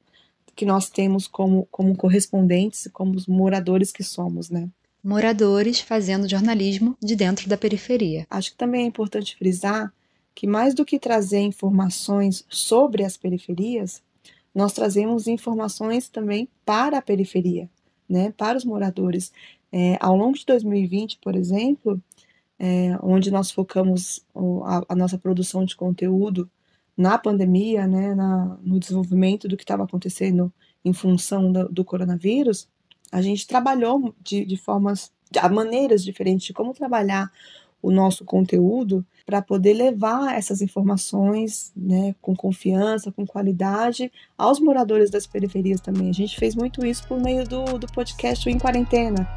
que 0.55 0.64
nós 0.64 0.90
temos 0.90 1.28
como, 1.28 1.69
como 1.71 1.97
correspondentes, 1.97 2.88
como 2.93 3.14
os 3.14 3.26
moradores 3.26 3.93
que 3.93 4.02
somos, 4.02 4.50
né? 4.50 4.69
Moradores 5.02 5.81
fazendo 5.81 6.28
jornalismo 6.28 6.97
de 7.00 7.14
dentro 7.14 7.49
da 7.49 7.57
periferia. 7.57 8.26
Acho 8.28 8.50
que 8.50 8.57
também 8.57 8.83
é 8.83 8.87
importante 8.87 9.37
frisar 9.37 9.93
que 10.38 10.47
mais 10.47 10.73
do 10.73 10.85
que 10.85 11.00
trazer 11.00 11.40
informações 11.40 12.45
sobre 12.49 13.02
as 13.04 13.16
periferias, 13.16 14.00
nós 14.54 14.73
trazemos 14.73 15.26
informações 15.26 16.09
também 16.09 16.49
para 16.64 16.99
a 16.99 17.02
periferia, 17.02 17.68
né, 18.09 18.33
para 18.37 18.57
os 18.57 18.64
moradores. 18.64 19.33
É, 19.73 19.99
ao 20.00 20.16
longo 20.16 20.38
de 20.38 20.47
2020, 20.47 21.18
por 21.21 21.35
exemplo, 21.35 22.00
é, 22.57 22.97
onde 23.02 23.33
nós 23.33 23.50
focamos 23.50 24.25
a, 24.64 24.85
a, 24.90 24.95
nossa 24.95 25.18
produção 25.18 25.64
de 25.64 25.75
conteúdo 25.75 26.49
na 26.97 27.18
pandemia, 27.18 27.88
né, 27.88 28.14
na, 28.14 28.57
no 28.62 28.78
desenvolvimento 28.78 29.49
do 29.49 29.57
que 29.57 29.64
estava 29.64 29.83
acontecendo 29.83 30.52
em 30.85 30.92
função 30.92 31.50
do, 31.50 31.68
do, 31.68 31.85
coronavírus, 31.85 32.68
a 33.11 33.21
gente 33.21 33.45
trabalhou 33.45 34.14
de, 34.23 34.45
de 34.45 34.57
formas, 34.57 35.11
de 35.33 35.40
maneiras 35.49 36.04
diferentes 36.04 36.47
de 36.47 36.52
como 36.52 36.73
trabalhar 36.73 37.28
o 37.83 37.90
nosso 37.90 38.25
conteúdo 38.25 39.04
para 39.29 39.43
poder 39.43 39.75
levar 39.75 40.39
essas 40.39 40.63
informações 40.63 41.71
né, 41.77 42.15
com 42.23 42.35
confiança, 42.35 43.13
com 43.13 43.27
qualidade 43.27 44.11
aos 44.39 44.59
moradores 44.59 45.11
das 45.11 45.27
periferias 45.27 45.83
também. 45.83 46.09
A 46.09 46.15
gente 46.15 46.39
fez 46.39 46.55
muito 46.55 46.83
isso 46.87 47.07
por 47.07 47.21
meio 47.21 47.47
do, 47.47 47.79
do 47.79 47.87
podcast 47.89 48.49
Em 48.49 48.59
Quarentena. 48.59 49.29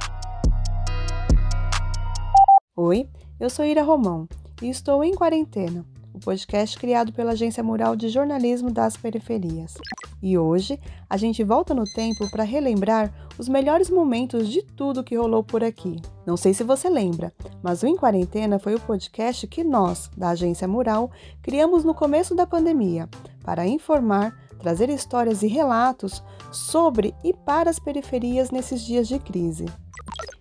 Oi, 2.73 3.05
eu 3.37 3.49
sou 3.49 3.65
Ira 3.65 3.83
Romão 3.83 4.29
e 4.61 4.69
estou 4.69 5.03
em 5.03 5.13
quarentena 5.13 5.85
o 6.13 6.19
podcast 6.19 6.79
criado 6.79 7.11
pela 7.11 7.33
Agência 7.33 7.61
Mural 7.61 7.93
de 7.97 8.07
Jornalismo 8.07 8.71
das 8.71 8.95
Periferias. 8.95 9.73
E 10.21 10.37
hoje 10.37 10.79
a 11.09 11.17
gente 11.17 11.43
volta 11.43 11.73
no 11.73 11.83
tempo 11.83 12.29
para 12.29 12.43
relembrar 12.43 13.11
os 13.37 13.49
melhores 13.49 13.89
momentos 13.89 14.47
de 14.47 14.61
tudo 14.61 15.03
que 15.03 15.17
rolou 15.17 15.43
por 15.43 15.63
aqui. 15.63 15.99
Não 16.25 16.37
sei 16.37 16.53
se 16.53 16.63
você 16.63 16.89
lembra, 16.89 17.33
mas 17.63 17.81
o 17.81 17.87
Em 17.87 17.95
Quarentena 17.95 18.59
foi 18.59 18.75
o 18.75 18.79
podcast 18.79 19.47
que 19.47 19.63
nós, 19.63 20.09
da 20.15 20.29
Agência 20.29 20.67
Mural, 20.67 21.09
criamos 21.41 21.83
no 21.83 21.93
começo 21.93 22.35
da 22.35 22.45
pandemia 22.45 23.09
para 23.43 23.65
informar, 23.67 24.37
trazer 24.59 24.89
histórias 24.89 25.41
e 25.41 25.47
relatos 25.47 26.23
sobre 26.51 27.15
e 27.23 27.33
para 27.33 27.69
as 27.69 27.79
periferias 27.79 28.51
nesses 28.51 28.81
dias 28.81 29.07
de 29.07 29.17
crise 29.17 29.65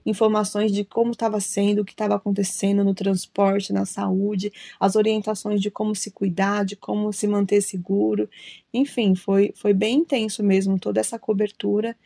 informações 0.05 0.73
de 0.73 0.85
como 0.85 1.13
estava 1.13 1.41
sendo, 1.41 1.83
o 1.83 1.85
que 1.85 1.93
estava 1.93 2.15
acontecendo 2.15 2.85
no 2.85 2.95
transporte, 2.95 3.73
na 3.73 3.85
saúde, 3.85 4.53
as 4.79 4.97
orientações 4.97 5.61
de 5.61 5.71
como 5.71 5.95
se 5.95 6.11
cuidar, 6.11 6.65
de 6.65 6.77
como 6.77 7.13
se 7.13 7.27
manter 7.27 7.61
seguro. 7.61 8.29
Enfim, 8.73 9.15
foi, 9.15 9.53
foi 9.57 9.73
bem 9.75 9.99
intenso 9.99 10.43
mesmo 10.43 10.79
toda 10.79 11.01
essa 11.01 11.19
cobertura 11.19 11.97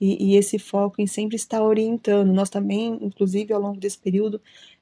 e, 0.00 0.32
e 0.32 0.36
esse 0.36 0.58
foco 0.58 1.00
em 1.00 1.06
sempre 1.06 1.36
estar 1.36 1.62
orientando. 1.62 2.32
Nós 2.32 2.50
também, 2.50 2.98
inclusive, 3.02 3.52
ao 3.52 3.60
longo 3.60 3.78
desse 3.78 3.98
período, 3.98 4.40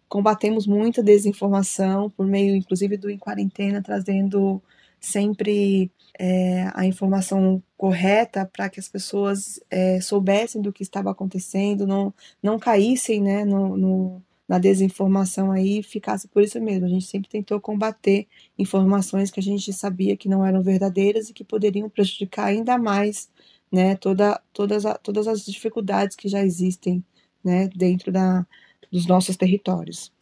combatemos 0.08 0.66
muita 0.66 1.02
desinformação 1.02 2.10
por 2.10 2.26
meio, 2.26 2.54
inclusive, 2.56 2.96
do 2.96 3.10
Em 3.10 3.18
Quarentena, 3.18 3.82
trazendo 3.82 4.62
sempre 5.00 5.90
é, 6.18 6.70
a 6.74 6.84
informação 6.84 7.62
correta 7.76 8.44
para 8.44 8.68
que 8.68 8.80
as 8.80 8.88
pessoas 8.88 9.60
é, 9.70 10.00
soubessem 10.00 10.60
do 10.60 10.72
que 10.72 10.82
estava 10.82 11.10
acontecendo, 11.10 11.86
não, 11.86 12.12
não 12.42 12.58
caíssem 12.58 13.22
né, 13.22 13.44
no, 13.44 13.76
no, 13.76 14.22
na 14.48 14.58
desinformação 14.58 15.52
aí 15.52 15.82
ficasse 15.82 16.26
por 16.26 16.42
isso 16.42 16.60
mesmo. 16.60 16.86
A 16.86 16.88
gente 16.88 17.06
sempre 17.06 17.30
tentou 17.30 17.60
combater 17.60 18.26
informações 18.58 19.30
que 19.30 19.38
a 19.38 19.42
gente 19.42 19.72
sabia 19.72 20.16
que 20.16 20.28
não 20.28 20.44
eram 20.44 20.62
verdadeiras 20.62 21.28
e 21.28 21.32
que 21.32 21.44
poderiam 21.44 21.88
prejudicar 21.88 22.46
ainda 22.46 22.76
mais 22.76 23.30
né, 23.70 23.94
toda, 23.94 24.40
todas, 24.52 24.84
a, 24.84 24.94
todas 24.94 25.28
as 25.28 25.44
dificuldades 25.44 26.16
que 26.16 26.28
já 26.28 26.42
existem 26.44 27.04
né, 27.44 27.68
dentro 27.68 28.10
da, 28.10 28.44
dos 28.90 29.06
nossos 29.06 29.36
territórios. 29.36 30.12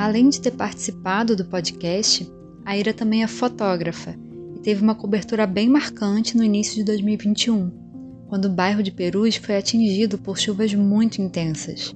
Além 0.00 0.30
de 0.30 0.40
ter 0.40 0.52
participado 0.52 1.36
do 1.36 1.44
podcast, 1.44 2.26
a 2.64 2.74
Ira 2.74 2.94
também 2.94 3.22
é 3.22 3.26
fotógrafa 3.26 4.18
e 4.56 4.58
teve 4.60 4.82
uma 4.82 4.94
cobertura 4.94 5.46
bem 5.46 5.68
marcante 5.68 6.38
no 6.38 6.42
início 6.42 6.74
de 6.76 6.84
2021, 6.84 7.70
quando 8.26 8.46
o 8.46 8.50
bairro 8.50 8.82
de 8.82 8.90
Perus 8.90 9.36
foi 9.36 9.58
atingido 9.58 10.16
por 10.16 10.38
chuvas 10.38 10.72
muito 10.72 11.20
intensas. 11.20 11.94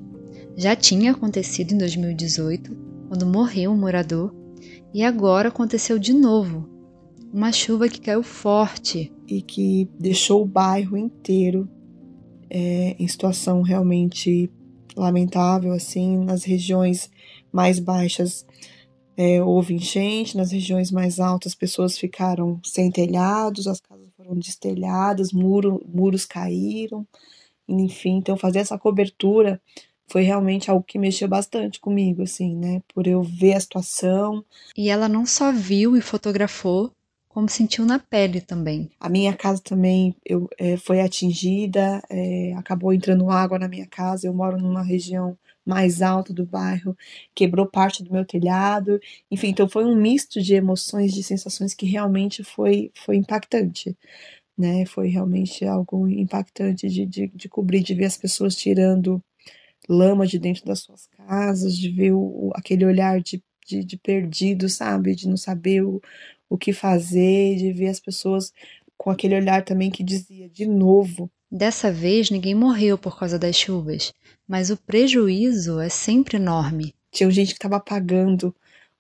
Já 0.55 0.77
tinha 0.77 1.13
acontecido 1.13 1.73
em 1.73 1.79
2018, 1.79 2.77
quando 3.09 3.25
morreu 3.25 3.71
um 3.71 3.79
morador, 3.79 4.35
e 4.93 5.03
agora 5.03 5.49
aconteceu 5.49 5.99
de 5.99 6.13
novo. 6.13 6.69
Uma 7.33 7.53
chuva 7.53 7.89
que 7.89 8.03
caiu 8.03 8.23
forte 8.23 9.11
e 9.27 9.41
que 9.41 9.89
deixou 9.99 10.43
o 10.43 10.47
bairro 10.47 10.99
inteiro 10.99 11.67
é, 12.51 12.97
em 12.99 13.09
situação 13.09 13.63
realmente 13.63 14.53
lamentável, 14.95 15.73
assim, 15.73 16.19
nas 16.19 16.45
regiões 16.45 17.11
mais 17.55 17.79
baixas 17.79 18.45
é, 19.17 19.41
houve 19.41 19.75
enchente, 19.75 20.37
nas 20.37 20.51
regiões 20.51 20.91
mais 20.91 21.21
altas 21.21 21.55
pessoas 21.55 21.97
ficaram 21.97 22.61
sem 22.65 22.91
telhados, 22.91 23.69
as 23.69 23.81
casas 23.81 24.09
foram 24.17 24.35
destelhadas, 24.35 25.33
muro, 25.33 25.81
muros 25.87 26.27
caíram, 26.27 27.07
enfim, 27.69 28.17
então 28.17 28.37
fazer 28.37 28.59
essa 28.59 28.77
cobertura 28.77 29.61
foi 30.07 30.23
realmente 30.23 30.71
algo 30.71 30.85
que 30.85 30.99
mexeu 30.99 31.29
bastante 31.29 31.81
comigo, 31.81 32.23
assim, 32.23 32.57
né, 32.57 32.83
por 32.93 33.07
eu 33.07 33.23
ver 33.23 33.55
a 33.55 33.61
situação. 33.61 34.45
E 34.77 34.91
ela 34.91 35.09
não 35.09 35.25
só 35.25 35.53
viu 35.53 35.97
e 35.97 36.01
fotografou, 36.01 36.91
como 37.29 37.49
sentiu 37.49 37.87
na 37.87 37.99
pele 37.99 38.41
também. 38.41 38.91
A 39.01 39.09
minha 39.09 39.33
casa 39.33 39.61
também 39.63 40.15
eu, 40.25 40.49
é, 40.59 40.77
foi 40.77 41.01
atingida, 41.01 42.03
é, 42.11 42.53
acabou 42.57 42.93
entrando 42.93 43.31
água 43.31 43.59
na 43.59 43.67
minha 43.67 43.87
casa. 43.87 44.27
Eu 44.27 44.33
moro 44.33 44.57
numa 44.57 44.83
região 44.83 45.37
mais 45.65 46.03
alta 46.03 46.33
do 46.33 46.45
bairro, 46.45 46.97
quebrou 47.35 47.67
parte 47.67 48.03
do 48.03 48.13
meu 48.13 48.25
telhado. 48.25 49.01
Enfim, 49.31 49.49
então 49.49 49.69
foi 49.69 49.85
um 49.85 49.97
misto 49.97 50.41
de 50.41 50.55
emoções, 50.55 51.13
de 51.13 51.23
sensações 51.23 51.75
que 51.75 51.87
realmente 51.87 52.45
foi, 52.45 52.91
foi 52.95 53.17
impactante. 53.17 53.97
Né, 54.57 54.87
foi 54.87 55.09
realmente 55.09 55.65
algo 55.65 56.07
impactante 56.09 56.89
de, 56.89 57.05
de, 57.05 57.27
de 57.27 57.49
cobrir, 57.49 57.83
de 57.83 57.93
ver 57.93 58.05
as 58.05 58.17
pessoas 58.17 58.55
tirando 58.55 59.21
lama 59.89 60.27
de 60.27 60.39
dentro 60.39 60.65
das 60.65 60.81
suas 60.81 61.07
casas, 61.07 61.77
de 61.77 61.91
ver 61.91 62.13
o, 62.13 62.51
aquele 62.55 62.85
olhar 62.85 63.21
de, 63.21 63.43
de, 63.67 63.85
de 63.85 63.97
perdido, 63.97 64.69
sabe? 64.69 65.15
De 65.15 65.29
não 65.29 65.37
saber 65.37 65.83
o, 65.83 66.01
o 66.49 66.57
que 66.57 66.73
fazer, 66.73 67.57
de 67.57 67.73
ver 67.73 67.89
as 67.89 68.01
pessoas 68.01 68.53
com 68.97 69.11
aquele 69.11 69.37
olhar 69.37 69.65
também 69.65 69.91
que 69.91 70.03
dizia 70.03 70.49
de 70.49 70.67
novo. 70.67 71.31
Dessa 71.57 71.93
vez 71.93 72.31
ninguém 72.31 72.53
morreu 72.53 72.99
por 72.99 73.17
causa 73.17 73.39
das 73.39 73.55
chuvas, 73.55 74.13
mas 74.45 74.71
o 74.71 74.77
prejuízo 74.77 75.79
é 75.79 75.89
sempre 75.89 76.37
enorme. 76.37 76.93
Tinha 77.13 77.31
gente 77.31 77.51
que 77.51 77.59
estava 77.59 77.79
pagando 77.79 78.53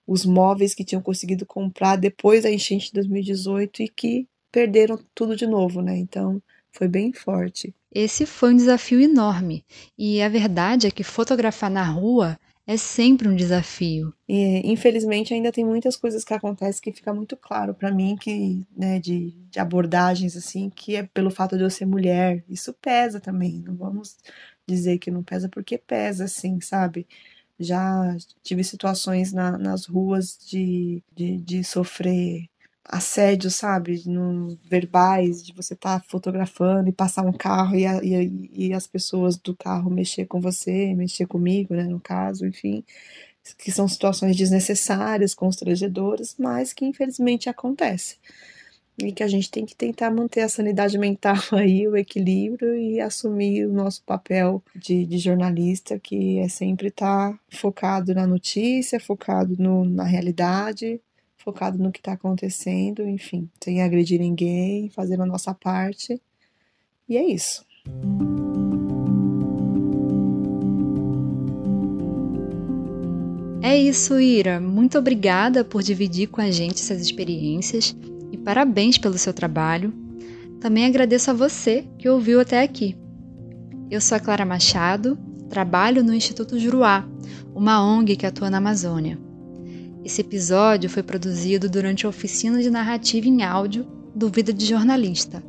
os 0.07 0.25
móveis 0.25 0.73
que 0.73 0.85
tinham 0.85 1.03
conseguido 1.03 1.45
comprar 1.45 1.97
depois 1.97 2.45
da 2.45 2.51
enchente 2.53 2.87
de 2.87 2.93
2018 2.93 3.83
e 3.83 3.89
que 3.89 4.29
perderam 4.53 4.97
tudo 5.13 5.35
de 5.35 5.49
novo, 5.49 5.83
né? 5.83 5.99
Então 5.99 6.41
foi 6.71 6.87
bem 6.87 7.13
forte. 7.13 7.75
Esse 7.93 8.25
foi 8.25 8.53
um 8.53 8.57
desafio 8.57 9.01
enorme, 9.01 9.65
e 9.99 10.23
a 10.23 10.29
verdade 10.29 10.87
é 10.87 10.93
que 10.93 11.03
fotografar 11.03 11.69
na 11.69 11.83
rua 11.83 12.39
é 12.67 12.77
sempre 12.77 13.29
um 13.29 13.37
desafio. 13.37 14.13
E, 14.29 14.61
infelizmente 14.71 15.35
ainda 15.35 15.53
tem 15.53 15.65
muitas 15.65 15.97
coisas 15.97 16.25
que 16.25 16.33
acontecem 16.33 16.81
que 16.83 16.93
fica 16.93 17.13
muito 17.13 17.37
claro 17.37 17.75
para 17.75 17.93
mim 17.93 18.17
que, 18.17 18.67
né, 18.77 18.99
de, 18.99 19.33
de 19.51 19.61
abordagens 19.61 20.37
assim, 20.37 20.71
que 20.71 20.97
é 20.97 21.03
pelo 21.03 21.31
fato 21.31 21.57
de 21.57 21.63
eu 21.63 21.71
ser 21.71 21.87
mulher. 21.87 22.45
Isso 22.49 22.73
pesa 22.75 23.21
também. 23.21 23.63
Não 23.67 23.77
vamos 23.77 24.17
dizer 24.67 24.99
que 24.99 25.11
não 25.11 25.23
pesa 25.23 25.49
porque 25.49 25.77
pesa, 25.79 26.25
assim, 26.25 26.61
sabe? 26.61 27.07
Já 27.59 28.17
tive 28.43 28.65
situações 28.65 29.33
na, 29.33 29.57
nas 29.59 29.87
ruas 29.87 30.39
de, 30.47 31.03
de, 31.15 31.39
de 31.39 31.63
sofrer 31.65 32.49
assédio, 32.85 33.51
sabe? 33.51 34.03
No, 34.07 34.59
verbais, 34.69 35.43
de 35.43 35.53
você 35.53 35.75
estar 35.75 36.01
tá 36.01 36.07
fotografando 36.09 36.89
e 36.89 36.93
passar 36.93 37.25
um 37.25 37.33
carro 37.33 37.77
e, 37.77 37.87
a, 37.87 38.03
e, 38.03 38.51
e, 38.53 38.73
as 38.73 38.87
pessoas 38.87 39.37
do 39.37 39.57
carro 39.57 39.91
mexer 39.91 40.27
com 40.27 40.41
você, 40.41 40.95
mexer 40.95 41.27
comigo, 41.27 41.75
né? 41.75 41.85
No 41.85 42.01
caso, 42.01 42.47
enfim. 42.47 42.85
Que 43.59 43.71
são 43.73 43.87
situações 43.89 44.37
desnecessárias, 44.37 45.35
constrangedoras, 45.35 46.37
mas 46.39 46.73
que 46.73 46.85
infelizmente 46.85 47.49
acontece. 47.49 48.17
E 49.03 49.11
que 49.13 49.25
a 49.25 49.29
gente 49.29 49.51
tem 49.51 49.67
que 49.67 49.75
tentar 49.75 50.11
manter 50.11 50.43
a 50.43 50.49
sanidade 50.49 50.97
mental 50.99 51.37
aí, 51.53 51.89
o 51.89 51.97
equilíbrio 51.97 52.77
e 52.77 53.01
assumir 53.01 53.67
o 53.67 53.73
nosso 53.73 54.03
papel 54.05 54.63
de, 54.75 55.05
de 55.05 55.19
jornalista, 55.19 55.99
que 55.99 56.39
é 56.39 56.49
sempre 56.49 56.89
estar 56.89 57.33
tá 57.33 57.39
focado 57.51 58.15
na 58.15 58.27
notícia, 58.27 59.01
focado 59.01 59.57
no, 59.59 59.85
na 59.85 60.05
realidade, 60.05 61.01
focado 61.45 61.79
no 61.79 61.93
que 61.93 61.99
está 61.99 62.13
acontecendo, 62.13 63.07
enfim, 63.07 63.49
sem 63.63 63.83
agredir 63.83 64.19
ninguém, 64.19 64.89
fazendo 64.89 65.25
a 65.25 65.27
nossa 65.27 65.53
parte. 65.53 66.21
E 67.07 67.19
é 67.19 67.25
isso. 67.25 67.65
É 73.61 73.77
isso, 73.77 74.19
Ira. 74.19 74.59
Muito 74.59 74.99
obrigada 74.99 75.65
por 75.65 75.83
dividir 75.83 76.29
com 76.29 76.41
a 76.41 76.51
gente 76.51 76.81
essas 76.81 77.01
experiências 77.03 77.95
e 78.33 78.39
parabéns 78.39 78.97
pelo 78.97 79.19
seu 79.19 79.35
trabalho. 79.35 79.93
Também 80.61 80.87
agradeço 80.87 81.31
a 81.31 81.35
você 81.35 81.85
que 81.99 82.09
ouviu 82.09 82.41
até 82.41 82.63
aqui. 82.63 82.97
Eu 83.91 84.01
sou 84.01 84.17
a 84.17 84.21
Clara 84.21 84.47
Machado, 84.47 85.19
trabalho 85.51 86.03
no 86.03 86.15
Instituto 86.15 86.59
Juruá, 86.59 87.07
uma 87.55 87.85
ONG 87.85 88.17
que 88.17 88.27
atua 88.27 88.49
na 88.49 88.59
Amazônia. 88.59 89.19
Esse 90.05 90.21
episódio 90.21 90.91
foi 90.91 91.03
produzido 91.03 91.69
durante 91.69 92.05
a 92.05 92.09
oficina 92.11 92.61
de 92.63 92.71
narrativa 92.71 93.27
em 93.27 93.43
áudio 93.43 93.87
do 94.15 94.29
Vida 94.29 94.53
de 94.53 94.67
Jornalista. 94.67 95.43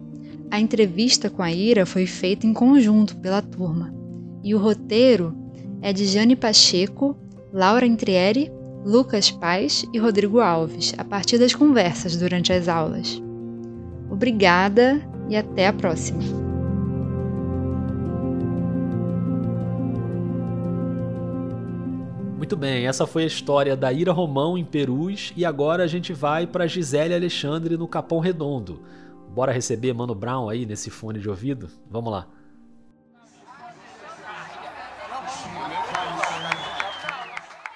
A 0.50 0.58
entrevista 0.60 1.30
com 1.30 1.44
a 1.44 1.52
Ira 1.52 1.86
foi 1.86 2.06
feita 2.06 2.48
em 2.48 2.54
conjunto 2.54 3.18
pela 3.18 3.42
turma. 3.42 3.94
E 4.42 4.56
o 4.56 4.58
roteiro 4.58 5.36
é 5.82 5.92
de 5.92 6.06
Jane 6.06 6.38
Pacheco, 6.38 7.18
Laura 7.52 7.86
Intrieri, 7.86 8.50
Lucas 8.86 9.30
Paz 9.30 9.86
e 9.92 9.98
Rodrigo 9.98 10.40
Alves, 10.40 10.94
a 10.98 11.04
partir 11.04 11.38
das 11.38 11.54
conversas 11.54 12.16
durante 12.16 12.54
as 12.54 12.70
aulas. 12.70 13.22
Obrigada 14.10 15.02
e 15.30 15.36
até 15.36 15.68
a 15.68 15.74
próxima! 15.74 16.55
Muito 22.46 22.58
bem, 22.58 22.86
essa 22.86 23.08
foi 23.08 23.24
a 23.24 23.26
história 23.26 23.76
da 23.76 23.92
Ira 23.92 24.12
Romão 24.12 24.56
em 24.56 24.64
Perus 24.64 25.34
e 25.36 25.44
agora 25.44 25.84
a 25.84 25.88
gente 25.88 26.14
vai 26.14 26.46
para 26.46 26.68
Gisele 26.68 27.16
Alexandre 27.16 27.76
no 27.76 27.88
Capão 27.88 28.20
Redondo. 28.20 28.84
Bora 29.34 29.52
receber 29.52 29.92
Mano 29.94 30.14
Brown 30.14 30.48
aí 30.48 30.64
nesse 30.64 30.92
fone 30.92 31.18
de 31.18 31.28
ouvido? 31.28 31.72
Vamos 31.90 32.12
lá. 32.12 32.28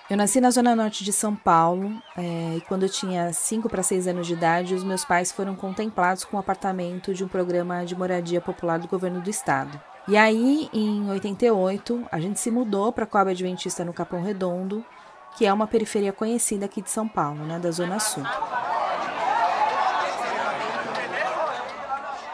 Eu 0.08 0.16
nasci 0.16 0.40
na 0.40 0.52
zona 0.52 0.76
norte 0.76 1.04
de 1.04 1.12
São 1.12 1.36
Paulo 1.36 2.00
é, 2.16 2.58
e 2.58 2.62
quando 2.62 2.84
eu 2.84 2.90
tinha 2.90 3.34
5 3.34 3.68
para 3.68 3.82
6 3.82 4.08
anos 4.08 4.28
de 4.28 4.34
idade, 4.34 4.76
os 4.76 4.84
meus 4.84 5.04
pais 5.04 5.32
foram 5.32 5.56
contemplados 5.56 6.24
com 6.24 6.38
um 6.38 6.40
apartamento 6.40 7.12
de 7.12 7.24
um 7.24 7.28
programa 7.28 7.84
de 7.86 7.96
moradia 7.96 8.40
popular 8.40 8.78
do 8.78 8.88
governo 8.88 9.20
do 9.20 9.32
estado. 9.32 9.82
E 10.10 10.18
aí, 10.18 10.68
em 10.74 11.08
88, 11.08 12.08
a 12.12 12.20
gente 12.20 12.40
se 12.40 12.50
mudou 12.50 12.92
para 12.92 13.04
a 13.04 13.08
Coab 13.08 13.30
Adventista 13.30 13.86
no 13.86 13.94
Capão 13.94 14.24
Redondo, 14.24 14.84
que 15.38 15.46
é 15.46 15.54
uma 15.54 15.68
periferia 15.68 16.12
conhecida 16.12 16.66
aqui 16.66 16.82
de 16.82 16.90
São 16.90 17.08
Paulo, 17.08 17.46
né, 17.46 17.60
da 17.60 17.70
Zona 17.70 18.00
Sul. 18.00 18.24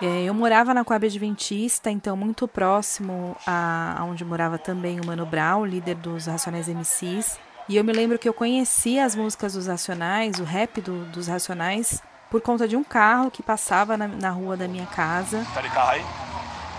É, 0.01 0.23
eu 0.23 0.33
morava 0.33 0.73
na 0.73 0.85
Coab 0.85 1.05
Adventista, 1.05 1.91
então 1.91 2.15
muito 2.15 2.47
próximo 2.47 3.35
a, 3.45 3.95
a 3.99 4.05
onde 4.05 4.23
morava 4.23 4.57
também 4.57 5.01
o 5.01 5.05
Mano 5.05 5.25
Brown, 5.25 5.65
líder 5.65 5.95
dos 5.95 6.27
Racionais 6.27 6.69
MCs. 6.69 7.37
E 7.67 7.75
eu 7.75 7.83
me 7.83 7.91
lembro 7.91 8.17
que 8.17 8.29
eu 8.29 8.33
conhecia 8.33 9.03
as 9.03 9.15
músicas 9.15 9.51
dos 9.53 9.67
Racionais, 9.67 10.39
o 10.39 10.45
rap 10.45 10.79
do, 10.79 11.03
dos 11.11 11.27
Racionais, 11.27 12.01
por 12.31 12.39
conta 12.39 12.69
de 12.69 12.77
um 12.77 12.85
carro 12.85 13.29
que 13.29 13.43
passava 13.43 13.97
na, 13.97 14.07
na 14.07 14.29
rua 14.29 14.55
da 14.55 14.65
minha 14.65 14.85
casa. 14.85 15.45
Tá 15.53 15.59
de 15.59 15.69
carro 15.71 15.89
aí? 15.89 16.05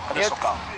Cadê 0.07 0.21
o 0.21 0.23
seu 0.23 0.35
carro? 0.37 0.76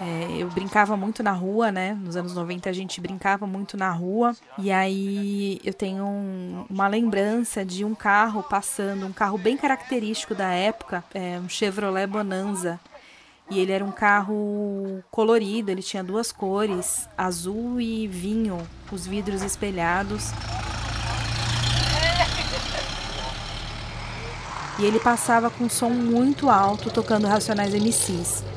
É, 0.00 0.36
eu 0.38 0.48
brincava 0.50 0.96
muito 0.96 1.22
na 1.22 1.32
rua, 1.32 1.72
né? 1.72 1.94
Nos 1.94 2.16
anos 2.16 2.34
90 2.34 2.68
a 2.68 2.72
gente 2.72 3.00
brincava 3.00 3.46
muito 3.46 3.76
na 3.76 3.90
rua. 3.90 4.36
E 4.58 4.70
aí 4.70 5.58
eu 5.64 5.72
tenho 5.72 6.04
um, 6.04 6.66
uma 6.68 6.86
lembrança 6.86 7.64
de 7.64 7.84
um 7.84 7.94
carro 7.94 8.42
passando, 8.42 9.06
um 9.06 9.12
carro 9.12 9.38
bem 9.38 9.56
característico 9.56 10.34
da 10.34 10.52
época, 10.52 11.02
é, 11.14 11.38
um 11.38 11.48
Chevrolet 11.48 12.06
Bonanza. 12.06 12.78
E 13.48 13.60
ele 13.60 13.72
era 13.72 13.84
um 13.84 13.92
carro 13.92 15.02
colorido, 15.10 15.70
ele 15.70 15.82
tinha 15.82 16.02
duas 16.02 16.32
cores, 16.32 17.08
azul 17.16 17.80
e 17.80 18.06
vinho, 18.06 18.58
os 18.90 19.06
vidros 19.06 19.42
espelhados. 19.42 20.32
E 24.78 24.84
ele 24.84 24.98
passava 24.98 25.48
com 25.48 25.64
um 25.64 25.70
som 25.70 25.88
muito 25.88 26.50
alto, 26.50 26.90
tocando 26.90 27.26
Racionais 27.26 27.72
MCs. 27.72 28.55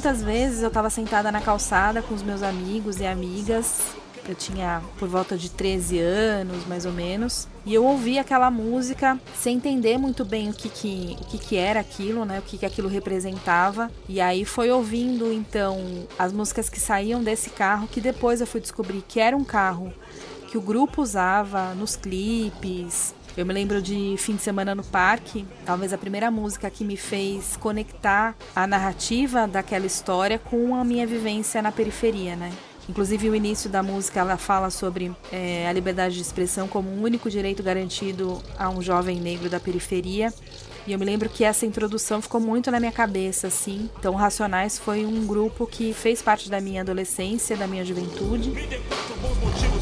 Muitas 0.00 0.22
vezes 0.22 0.62
eu 0.62 0.68
estava 0.68 0.88
sentada 0.88 1.30
na 1.30 1.42
calçada 1.42 2.00
com 2.00 2.14
os 2.14 2.22
meus 2.22 2.42
amigos 2.42 2.98
e 3.00 3.06
amigas. 3.06 3.82
Eu 4.26 4.34
tinha 4.34 4.80
por 4.98 5.06
volta 5.06 5.36
de 5.36 5.50
13 5.50 5.98
anos, 5.98 6.66
mais 6.66 6.86
ou 6.86 6.92
menos, 6.92 7.46
e 7.66 7.74
eu 7.74 7.84
ouvia 7.84 8.22
aquela 8.22 8.50
música 8.50 9.20
sem 9.34 9.56
entender 9.56 9.98
muito 9.98 10.24
bem 10.24 10.48
o 10.48 10.54
que, 10.54 10.70
que, 10.70 11.18
o 11.20 11.24
que, 11.26 11.38
que 11.38 11.56
era 11.56 11.80
aquilo, 11.80 12.24
né? 12.24 12.38
O 12.38 12.42
que, 12.42 12.56
que 12.56 12.64
aquilo 12.64 12.88
representava. 12.88 13.90
E 14.08 14.22
aí 14.22 14.46
foi 14.46 14.70
ouvindo 14.70 15.30
então 15.30 15.78
as 16.18 16.32
músicas 16.32 16.70
que 16.70 16.80
saíam 16.80 17.22
desse 17.22 17.50
carro 17.50 17.86
que 17.86 18.00
depois 18.00 18.40
eu 18.40 18.46
fui 18.46 18.60
descobrir 18.62 19.04
que 19.06 19.20
era 19.20 19.36
um 19.36 19.44
carro 19.44 19.92
que 20.50 20.56
o 20.56 20.62
grupo 20.62 21.02
usava 21.02 21.74
nos 21.74 21.94
clipes, 21.94 23.14
eu 23.36 23.46
me 23.46 23.52
lembro 23.52 23.80
de 23.80 24.14
fim 24.18 24.36
de 24.36 24.42
semana 24.42 24.74
no 24.74 24.84
parque, 24.84 25.46
talvez 25.64 25.92
a 25.92 25.98
primeira 25.98 26.30
música 26.30 26.68
que 26.70 26.84
me 26.84 26.96
fez 26.96 27.56
conectar 27.56 28.36
a 28.54 28.66
narrativa 28.66 29.46
daquela 29.46 29.86
história 29.86 30.38
com 30.38 30.74
a 30.74 30.84
minha 30.84 31.06
vivência 31.06 31.62
na 31.62 31.72
periferia, 31.72 32.36
né? 32.36 32.52
Inclusive 32.88 33.30
o 33.30 33.34
início 33.36 33.70
da 33.70 33.84
música 33.84 34.18
ela 34.18 34.36
fala 34.36 34.68
sobre 34.68 35.12
é, 35.30 35.68
a 35.68 35.72
liberdade 35.72 36.16
de 36.16 36.22
expressão 36.22 36.66
como 36.66 36.90
um 36.90 37.02
único 37.02 37.30
direito 37.30 37.62
garantido 37.62 38.42
a 38.58 38.68
um 38.68 38.82
jovem 38.82 39.20
negro 39.20 39.48
da 39.48 39.60
periferia. 39.60 40.34
E 40.86 40.92
eu 40.92 40.98
me 40.98 41.04
lembro 41.04 41.28
que 41.28 41.44
essa 41.44 41.64
introdução 41.64 42.20
ficou 42.20 42.40
muito 42.40 42.68
na 42.68 42.80
minha 42.80 42.90
cabeça, 42.90 43.46
assim. 43.46 43.88
Então, 43.98 44.14
Racionais 44.14 44.76
foi 44.76 45.04
um 45.04 45.24
grupo 45.24 45.66
que 45.66 45.92
fez 45.92 46.20
parte 46.20 46.50
da 46.50 46.60
minha 46.60 46.80
adolescência, 46.80 47.56
da 47.56 47.66
minha 47.66 47.84
juventude. 47.84 48.50
Nas 48.50 49.79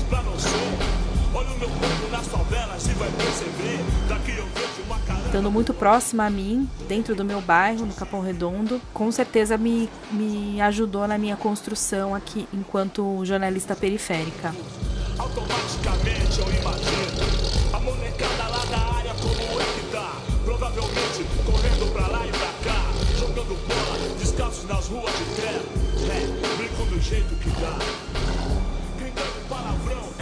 estando 5.39 5.51
muito 5.53 5.73
próxima 5.73 6.27
a 6.27 6.31
mim, 6.31 6.69
dentro 6.89 7.15
do 7.15 7.25
meu 7.25 7.41
bairro, 7.41 7.87
no 7.87 7.93
Capão 7.93 8.21
Redondo, 8.21 8.81
com 8.93 9.13
certeza 9.13 9.57
me, 9.57 9.89
me 10.11 10.61
ajudou 10.61 11.07
na 11.07 11.17
minha 11.17 11.37
construção 11.37 12.15
aqui 12.15 12.49
enquanto 12.53 13.25
jornalista 13.25 13.77
periférica. 13.77 14.55
Automaticamente 15.19 16.41
eu 16.41 16.51
imagino 16.61 17.73
a 17.73 17.79
molecada 17.79 18.49
lá 18.49 18.65
da 18.65 18.97
área 18.97 19.15
como 19.15 19.61
é 19.61 19.65
que 19.65 19.93
tá. 19.93 20.17
Provavelmente 20.45 21.27
correndo 21.45 21.93
pra 21.93 22.07
lá 22.09 22.27
e 22.27 22.31
pra 22.31 22.73
cá, 22.73 22.85
jogando 23.19 23.55
bola, 23.69 24.19
descalços 24.19 24.67
nas 24.67 24.89
ruas 24.89 25.13
de 25.13 25.25
terra. 25.41 25.63
É, 26.11 26.57
brinco 26.57 26.85
do 26.87 27.01
jeito 27.01 27.35
que 27.37 27.51
dá. 27.61 27.79
Gritando 28.99 29.49
palavrão 29.49 30.18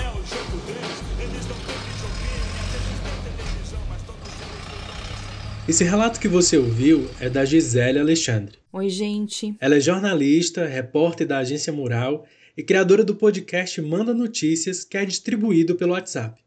Esse 5.68 5.82
relato 5.82 6.20
que 6.20 6.28
você 6.28 6.56
ouviu 6.56 7.10
é 7.20 7.28
da 7.28 7.44
Gisele 7.44 7.98
Alexandre. 7.98 8.56
Oi, 8.72 8.88
gente. 8.88 9.56
Ela 9.58 9.74
é 9.74 9.80
jornalista, 9.80 10.64
repórter 10.64 11.26
da 11.26 11.38
Agência 11.38 11.72
Mural 11.72 12.24
e 12.56 12.62
criadora 12.62 13.02
do 13.02 13.16
podcast 13.16 13.82
Manda 13.82 14.14
Notícias, 14.14 14.84
que 14.84 14.96
é 14.96 15.04
distribuído 15.04 15.74
pelo 15.74 15.94
WhatsApp. 15.94 16.40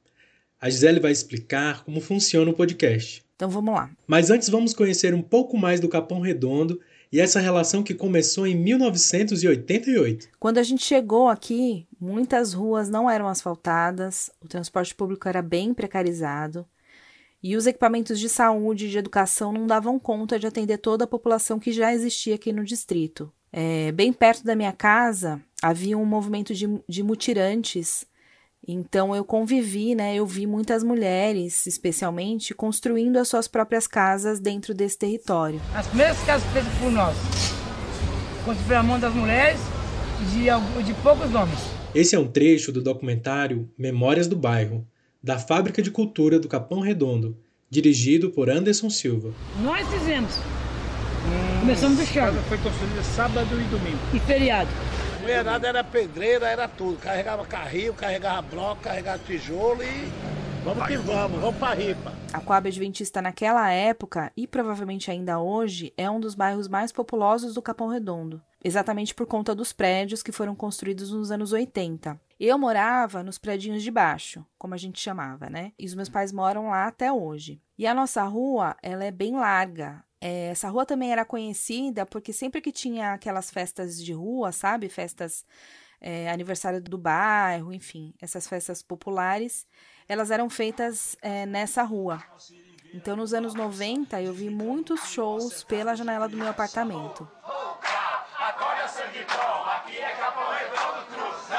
A 0.62 0.69
Gisele 0.69 1.01
vai 1.01 1.12
explicar 1.12 1.84
como 1.84 1.99
funciona 1.99 2.49
o 2.49 2.53
podcast. 2.53 3.21
Então 3.36 3.49
vamos 3.49 3.73
lá. 3.73 3.89
Mas 4.08 4.29
antes 4.29 4.47
vamos 4.47 4.73
conhecer 4.73 5.13
um 5.13 5.21
pouco 5.21 5.58
mais 5.58 5.82
do 5.82 5.89
Capão 5.89 6.21
Redondo 6.21 6.79
e 7.12 7.19
essa 7.19 7.41
relação 7.41 7.84
que 7.84 7.93
começou 7.93 8.47
em 8.47 8.55
1988. 8.55 10.29
Quando 10.39 10.60
a 10.60 10.63
gente 10.63 10.86
chegou 10.86 11.27
aqui, 11.27 11.86
muitas 11.99 12.53
ruas 12.53 12.88
não 12.88 13.10
eram 13.10 13.27
asfaltadas, 13.27 14.32
o 14.41 14.47
transporte 14.47 14.95
público 14.95 15.27
era 15.27 15.41
bem 15.41 15.73
precarizado. 15.73 16.65
E 17.41 17.56
os 17.56 17.65
equipamentos 17.65 18.19
de 18.19 18.28
saúde 18.28 18.86
e 18.86 18.89
de 18.89 18.97
educação 18.97 19.54
não 19.54 19.65
davam 19.65 19.97
conta 19.97 20.38
de 20.38 20.45
atender 20.45 20.78
toda 20.78 21.06
a 21.06 21.08
população 21.08 21.60
que 21.60 21.71
já 21.71 21.93
existia 21.93 22.36
aqui 22.36 22.52
no 22.52 22.65
distrito. 22.65 23.32
É, 23.52 23.91
bem 23.91 24.12
perto 24.12 24.43
da 24.43 24.56
minha 24.56 24.73
casa 24.73 25.41
havia 25.62 25.97
um 25.97 26.06
movimento 26.06 26.54
de, 26.54 26.67
de 26.88 27.02
mutirantes, 27.02 28.06
então 28.67 29.15
eu 29.15 29.23
convivi, 29.23 29.95
né? 29.95 30.15
Eu 30.15 30.25
vi 30.25 30.45
muitas 30.45 30.84
mulheres, 30.84 31.65
especialmente, 31.65 32.54
construindo 32.54 33.17
as 33.17 33.28
suas 33.28 33.47
próprias 33.47 33.88
casas 33.88 34.39
dentro 34.39 34.73
desse 34.73 34.97
território. 34.97 35.62
As 35.73 35.88
primeiras 35.88 36.21
casas 36.23 36.47
feitas 36.52 36.71
por 36.73 36.91
nós, 36.91 37.15
construídas 38.45 38.78
a 38.78 38.84
mão 38.84 38.99
das 38.99 39.13
mulheres 39.13 39.60
e 40.21 40.25
de, 40.25 40.84
de 40.84 40.93
poucos 41.02 41.34
homens. 41.34 41.60
Esse 41.95 42.15
é 42.15 42.19
um 42.19 42.28
trecho 42.28 42.71
do 42.71 42.84
documentário 42.84 43.67
Memórias 43.78 44.28
do 44.28 44.36
Bairro, 44.36 44.86
da 45.21 45.38
Fábrica 45.38 45.82
de 45.82 45.91
Cultura 45.91 46.39
do 46.39 46.47
Capão 46.47 46.79
Redondo, 46.79 47.38
dirigido 47.69 48.29
por 48.32 48.49
Anderson 48.49 48.89
Silva. 48.89 49.34
Nós 49.62 49.88
fizemos. 49.89 50.38
Hum, 50.38 51.60
Começamos 51.62 51.97
do 51.97 52.05
chão. 52.05 52.34
Foi 52.47 52.58
construída 52.58 53.03
sábado 53.03 53.60
e 53.60 53.63
domingo. 53.65 53.99
E 54.13 54.19
feriado. 54.19 54.69
A 55.17 55.21
mulherada 55.21 55.67
era 55.67 55.84
pedreira, 55.84 56.47
era 56.47 56.67
tudo. 56.67 56.97
Carregava 56.97 57.45
carrinho, 57.45 57.93
carregava 57.93 58.41
bloco, 58.41 58.82
carregava 58.82 59.19
tijolo 59.19 59.84
e 59.84 60.08
vamos 60.63 60.88
que 60.88 60.97
vamos, 60.97 61.39
vamos 61.41 61.58
pra 61.58 61.73
ripa. 61.73 62.13
A 62.34 62.39
Coab 62.39 62.67
Adventista 62.69 63.21
naquela 63.21 63.69
época, 63.69 64.32
e 64.38 64.47
provavelmente 64.47 65.12
ainda 65.12 65.39
hoje, 65.39 65.93
é 65.97 66.10
um 66.10 66.19
dos 66.19 66.36
bairros 66.36 66.67
mais 66.67 66.91
populosos 66.91 67.53
do 67.53 67.62
Capão 67.62 67.89
Redondo. 67.89 68.41
Exatamente 68.63 69.15
por 69.15 69.25
conta 69.25 69.55
dos 69.55 69.71
prédios 69.71 70.21
que 70.21 70.31
foram 70.31 70.53
construídos 70.53 71.11
nos 71.11 71.31
anos 71.31 71.53
80. 71.53 72.19
Eu 72.39 72.57
morava 72.57 73.23
nos 73.23 73.37
predinhos 73.37 73.83
de 73.83 73.91
baixo, 73.91 74.45
como 74.57 74.73
a 74.73 74.77
gente 74.77 74.99
chamava, 74.99 75.49
né? 75.49 75.71
E 75.79 75.85
os 75.85 75.95
meus 75.95 76.09
pais 76.09 76.31
moram 76.31 76.69
lá 76.69 76.87
até 76.87 77.11
hoje. 77.11 77.61
E 77.77 77.87
a 77.87 77.93
nossa 77.93 78.23
rua, 78.23 78.75
ela 78.81 79.05
é 79.05 79.11
bem 79.11 79.35
larga. 79.35 80.03
É, 80.21 80.47
essa 80.47 80.69
rua 80.69 80.85
também 80.85 81.11
era 81.11 81.23
conhecida 81.23 82.05
porque 82.05 82.33
sempre 82.33 82.59
que 82.59 82.71
tinha 82.71 83.13
aquelas 83.13 83.49
festas 83.49 83.97
de 83.97 84.11
rua, 84.11 84.51
sabe? 84.51 84.89
Festas, 84.89 85.45
é, 86.01 86.29
aniversário 86.29 86.81
do 86.81 86.97
bairro, 86.97 87.73
enfim, 87.73 88.13
essas 88.21 88.47
festas 88.47 88.81
populares, 88.81 89.65
elas 90.07 90.31
eram 90.31 90.49
feitas 90.49 91.15
é, 91.21 91.45
nessa 91.45 91.83
rua. 91.83 92.21
Então, 92.93 93.15
nos 93.15 93.33
anos 93.33 93.53
90, 93.53 94.21
eu 94.21 94.33
vi 94.33 94.49
muitos 94.49 95.09
shows 95.09 95.63
pela 95.63 95.95
janela 95.95 96.27
do 96.27 96.35
meu 96.35 96.47
apartamento. 96.47 97.29
Agora 98.39 98.87
sangue 98.87 99.25
bom, 99.25 99.63
aqui 99.69 99.97
é 99.99 100.15
Capão 100.15 100.49
Redondo 100.49 101.05
Cruz. 101.13 101.49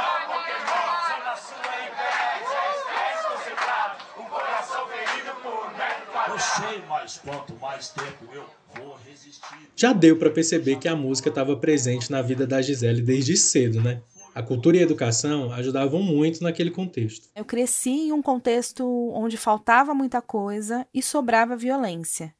Eu 6.26 6.38
sei, 6.60 6.82
mas 6.88 7.18
quanto 7.18 7.54
mais 7.56 7.88
tempo 7.90 8.24
eu 8.32 8.44
vou 8.74 8.96
resistir. 9.06 9.68
Já 9.74 9.92
deu 9.92 10.18
para 10.18 10.30
perceber 10.30 10.76
que 10.76 10.88
a 10.88 10.96
música 10.96 11.28
estava 11.28 11.56
presente 11.56 12.10
na 12.10 12.22
vida 12.22 12.46
da 12.46 12.60
Gisele 12.60 13.02
desde 13.02 13.36
cedo, 13.36 13.80
né? 13.80 14.02
A 14.34 14.42
cultura 14.42 14.76
e 14.76 14.80
a 14.80 14.84
educação 14.84 15.52
ajudavam 15.52 16.02
muito 16.02 16.42
naquele 16.42 16.70
contexto. 16.70 17.28
Eu 17.34 17.44
cresci 17.44 17.90
em 17.90 18.12
um 18.12 18.22
contexto 18.22 18.86
onde 19.12 19.36
faltava 19.36 19.92
muita 19.92 20.22
coisa 20.22 20.86
e 20.94 21.02
sobrava 21.02 21.56
violência. 21.56 22.32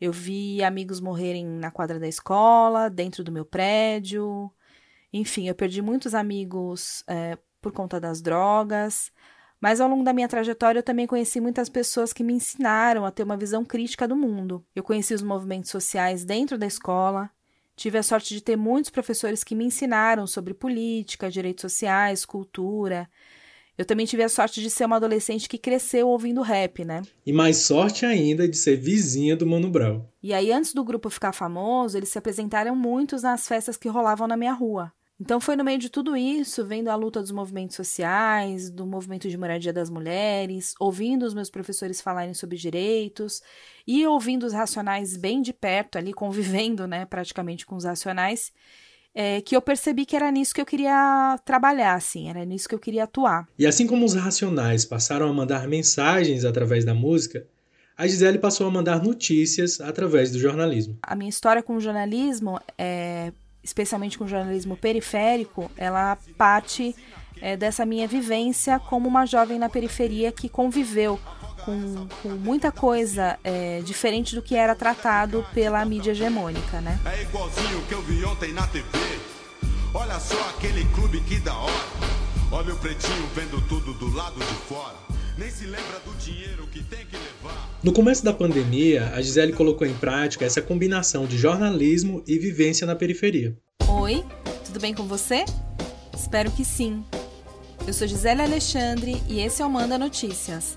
Eu 0.00 0.12
vi 0.12 0.62
amigos 0.62 0.98
morrerem 0.98 1.46
na 1.46 1.70
quadra 1.70 2.00
da 2.00 2.08
escola, 2.08 2.88
dentro 2.88 3.22
do 3.22 3.30
meu 3.30 3.44
prédio. 3.44 4.50
Enfim, 5.12 5.46
eu 5.46 5.54
perdi 5.54 5.80
muitos 5.82 6.14
amigos 6.14 7.04
é, 7.06 7.38
por 7.60 7.70
conta 7.70 8.00
das 8.00 8.20
drogas. 8.20 9.12
Mas 9.60 9.80
ao 9.80 9.88
longo 9.88 10.02
da 10.02 10.12
minha 10.12 10.28
trajetória 10.28 10.78
eu 10.78 10.82
também 10.82 11.06
conheci 11.06 11.40
muitas 11.40 11.68
pessoas 11.68 12.12
que 12.12 12.24
me 12.24 12.32
ensinaram 12.32 13.04
a 13.04 13.10
ter 13.10 13.22
uma 13.22 13.36
visão 13.36 13.64
crítica 13.64 14.08
do 14.08 14.16
mundo. 14.16 14.64
Eu 14.74 14.82
conheci 14.82 15.12
os 15.12 15.22
movimentos 15.22 15.70
sociais 15.70 16.24
dentro 16.24 16.56
da 16.56 16.66
escola, 16.66 17.30
tive 17.76 17.98
a 17.98 18.02
sorte 18.02 18.34
de 18.34 18.42
ter 18.42 18.56
muitos 18.56 18.90
professores 18.90 19.44
que 19.44 19.54
me 19.54 19.64
ensinaram 19.64 20.26
sobre 20.26 20.54
política, 20.54 21.30
direitos 21.30 21.62
sociais, 21.62 22.24
cultura. 22.24 23.08
Eu 23.76 23.84
também 23.84 24.04
tive 24.04 24.22
a 24.22 24.28
sorte 24.28 24.60
de 24.60 24.68
ser 24.68 24.84
uma 24.84 24.96
adolescente 24.96 25.48
que 25.48 25.56
cresceu 25.56 26.08
ouvindo 26.08 26.42
rap, 26.42 26.84
né? 26.84 27.00
E 27.24 27.32
mais 27.32 27.58
sorte 27.58 28.04
ainda 28.04 28.46
de 28.46 28.56
ser 28.56 28.76
vizinha 28.76 29.34
do 29.34 29.46
Mano 29.46 29.70
Brown. 29.70 30.04
E 30.22 30.34
aí, 30.34 30.52
antes 30.52 30.74
do 30.74 30.84
grupo 30.84 31.08
ficar 31.08 31.32
famoso, 31.32 31.96
eles 31.96 32.10
se 32.10 32.18
apresentaram 32.18 32.76
muitos 32.76 33.22
nas 33.22 33.48
festas 33.48 33.78
que 33.78 33.88
rolavam 33.88 34.28
na 34.28 34.36
minha 34.36 34.52
rua. 34.52 34.92
Então 35.20 35.38
foi 35.38 35.54
no 35.54 35.62
meio 35.62 35.78
de 35.78 35.90
tudo 35.90 36.16
isso, 36.16 36.64
vendo 36.64 36.88
a 36.88 36.96
luta 36.96 37.20
dos 37.20 37.30
movimentos 37.30 37.76
sociais, 37.76 38.70
do 38.70 38.86
movimento 38.86 39.28
de 39.28 39.36
moradia 39.36 39.72
das 39.72 39.90
mulheres, 39.90 40.74
ouvindo 40.80 41.26
os 41.26 41.34
meus 41.34 41.50
professores 41.50 42.00
falarem 42.00 42.32
sobre 42.32 42.56
direitos 42.56 43.42
e 43.86 44.06
ouvindo 44.06 44.46
os 44.46 44.54
racionais 44.54 45.18
bem 45.18 45.42
de 45.42 45.52
perto 45.52 45.98
ali, 45.98 46.14
convivendo, 46.14 46.86
né, 46.86 47.04
praticamente 47.04 47.66
com 47.66 47.76
os 47.76 47.84
racionais, 47.84 48.50
é, 49.14 49.42
que 49.42 49.54
eu 49.54 49.60
percebi 49.60 50.06
que 50.06 50.16
era 50.16 50.30
nisso 50.30 50.54
que 50.54 50.60
eu 50.60 50.66
queria 50.66 51.38
trabalhar, 51.44 51.94
assim, 51.94 52.30
era 52.30 52.42
nisso 52.46 52.66
que 52.66 52.74
eu 52.74 52.78
queria 52.78 53.04
atuar. 53.04 53.46
E 53.58 53.66
assim 53.66 53.86
como 53.86 54.06
os 54.06 54.14
racionais 54.14 54.86
passaram 54.86 55.28
a 55.28 55.32
mandar 55.34 55.68
mensagens 55.68 56.46
através 56.46 56.84
da 56.84 56.94
música, 56.94 57.46
a 57.94 58.06
Gisele 58.06 58.38
passou 58.38 58.66
a 58.66 58.70
mandar 58.70 59.02
notícias 59.02 59.82
através 59.82 60.30
do 60.30 60.38
jornalismo. 60.38 60.96
A 61.02 61.14
minha 61.14 61.28
história 61.28 61.62
com 61.62 61.76
o 61.76 61.80
jornalismo 61.80 62.58
é 62.78 63.32
especialmente 63.62 64.18
com 64.18 64.26
jornalismo 64.26 64.76
periférico, 64.76 65.70
ela 65.76 66.18
parte 66.36 66.94
é, 67.40 67.56
dessa 67.56 67.84
minha 67.86 68.06
vivência 68.06 68.78
como 68.78 69.08
uma 69.08 69.26
jovem 69.26 69.58
na 69.58 69.68
periferia 69.68 70.32
que 70.32 70.48
conviveu 70.48 71.18
com, 71.64 72.06
com 72.22 72.28
muita 72.30 72.72
coisa 72.72 73.38
é, 73.44 73.80
diferente 73.82 74.34
do 74.34 74.42
que 74.42 74.56
era 74.56 74.74
tratado 74.74 75.44
pela 75.52 75.84
mídia 75.84 76.12
hegemônica, 76.12 76.80
né? 76.80 76.98
É 77.04 77.22
igualzinho 77.22 77.82
que 77.86 77.94
eu 77.94 78.02
vi 78.02 78.24
ontem 78.24 78.52
na 78.52 78.66
TV. 78.66 78.88
Olha 79.92 80.18
só 80.20 80.38
aquele 80.50 80.84
clube 80.94 81.20
que 81.20 81.38
da 81.40 81.54
hora. 81.54 82.20
Olha 82.52 82.74
o 82.74 82.76
pretinho 82.78 83.26
vendo 83.34 83.60
tudo 83.68 83.92
do 83.94 84.14
lado 84.14 84.38
de 84.38 84.54
fora. 84.66 85.09
Nem 85.40 85.50
se 85.50 85.64
lembra 85.64 85.98
do 86.04 86.12
dinheiro 86.18 86.66
que 86.66 86.82
tem 86.84 86.98
que 87.06 87.16
levar. 87.16 87.70
No 87.82 87.94
começo 87.94 88.22
da 88.22 88.30
pandemia, 88.30 89.10
a 89.14 89.22
Gisele 89.22 89.54
colocou 89.54 89.86
em 89.86 89.94
prática 89.94 90.44
essa 90.44 90.60
combinação 90.60 91.24
de 91.24 91.38
jornalismo 91.38 92.22
e 92.26 92.38
vivência 92.38 92.86
na 92.86 92.94
periferia. 92.94 93.56
Oi, 93.88 94.22
tudo 94.66 94.78
bem 94.78 94.92
com 94.92 95.04
você? 95.06 95.46
Espero 96.14 96.50
que 96.50 96.62
sim. 96.62 97.02
Eu 97.86 97.94
sou 97.94 98.06
Gisele 98.06 98.42
Alexandre 98.42 99.16
e 99.26 99.40
esse 99.40 99.62
é 99.62 99.64
o 99.64 99.70
Manda 99.70 99.96
Notícias, 99.96 100.76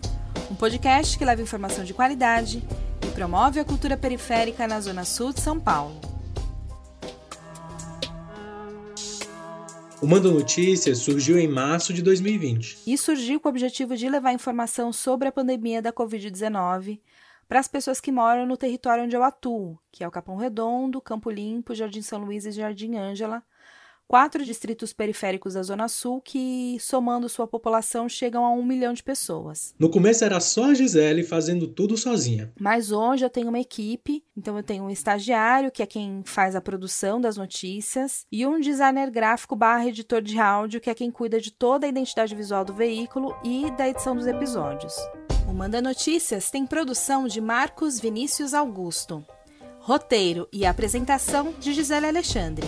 um 0.50 0.56
podcast 0.56 1.18
que 1.18 1.26
leva 1.26 1.42
informação 1.42 1.84
de 1.84 1.94
qualidade 1.94 2.64
e 3.06 3.08
promove 3.08 3.60
a 3.60 3.66
cultura 3.66 3.98
periférica 3.98 4.66
na 4.66 4.80
Zona 4.80 5.04
Sul 5.04 5.34
de 5.34 5.42
São 5.42 5.60
Paulo. 5.60 6.13
O 10.04 10.06
Manda 10.06 10.30
Notícias 10.30 10.98
surgiu 10.98 11.40
em 11.40 11.48
março 11.48 11.94
de 11.94 12.02
2020. 12.02 12.80
E 12.86 12.98
surgiu 12.98 13.40
com 13.40 13.48
o 13.48 13.50
objetivo 13.50 13.96
de 13.96 14.10
levar 14.10 14.34
informação 14.34 14.92
sobre 14.92 15.30
a 15.30 15.32
pandemia 15.32 15.82
da 15.82 15.94
Covid-19 15.94 17.00
para 17.48 17.62
as 17.62 17.70
pessoas 17.70 18.02
que 18.02 18.12
moram 18.12 18.46
no 18.46 18.58
território 18.58 19.06
onde 19.06 19.16
eu 19.16 19.24
atuo, 19.24 19.80
que 19.90 20.04
é 20.04 20.08
o 20.08 20.12
Capão 20.12 20.36
Redondo, 20.36 21.00
Campo 21.00 21.30
Limpo, 21.30 21.74
Jardim 21.74 22.02
São 22.02 22.20
Luís 22.20 22.46
e 22.46 22.52
Jardim 22.52 22.98
Ângela, 22.98 23.42
quatro 24.14 24.46
distritos 24.46 24.94
periféricos 24.94 25.56
da 25.56 25.64
Zona 25.64 25.88
Sul 25.88 26.22
que, 26.22 26.78
somando 26.80 27.28
sua 27.28 27.48
população, 27.48 28.08
chegam 28.08 28.46
a 28.46 28.52
um 28.52 28.64
milhão 28.64 28.94
de 28.94 29.02
pessoas. 29.02 29.74
No 29.80 29.90
começo 29.90 30.24
era 30.24 30.40
só 30.40 30.66
a 30.66 30.74
Gisele 30.76 31.24
fazendo 31.24 31.68
tudo 31.68 31.98
sozinha. 31.98 32.54
Mas 32.60 32.92
hoje 32.92 33.26
eu 33.26 33.30
tenho 33.32 33.50
uma 33.50 33.60
equipe, 33.60 34.24
então 34.38 34.56
eu 34.56 34.62
tenho 34.62 34.84
um 34.84 34.90
estagiário, 34.92 35.72
que 35.72 35.82
é 35.82 35.88
quem 35.88 36.22
faz 36.26 36.56
a 36.56 36.62
produção 36.62 37.20
das 37.20 37.38
notícias, 37.38 38.28
e 38.32 38.46
um 38.46 38.60
designer 38.60 39.10
gráfico 39.10 39.56
barra 39.56 39.88
editor 39.88 40.22
de 40.22 40.40
áudio, 40.40 40.80
que 40.80 40.92
é 40.92 40.94
quem 40.94 41.10
cuida 41.10 41.42
de 41.42 41.50
toda 41.50 41.88
a 41.88 41.90
identidade 41.90 42.36
visual 42.36 42.64
do 42.64 42.72
veículo 42.72 43.36
e 43.44 43.72
da 43.72 43.90
edição 43.90 44.16
dos 44.16 44.28
episódios. 44.28 44.94
O 45.50 45.54
Manda 45.54 45.82
Notícias 45.82 46.52
tem 46.52 46.68
produção 46.68 47.28
de 47.28 47.42
Marcos 47.42 48.00
Vinícius 48.00 48.54
Augusto. 48.54 49.26
Roteiro 49.80 50.48
e 50.54 50.68
apresentação 50.68 51.52
de 51.60 51.74
Gisele 51.74 52.06
Alexandre 52.06 52.68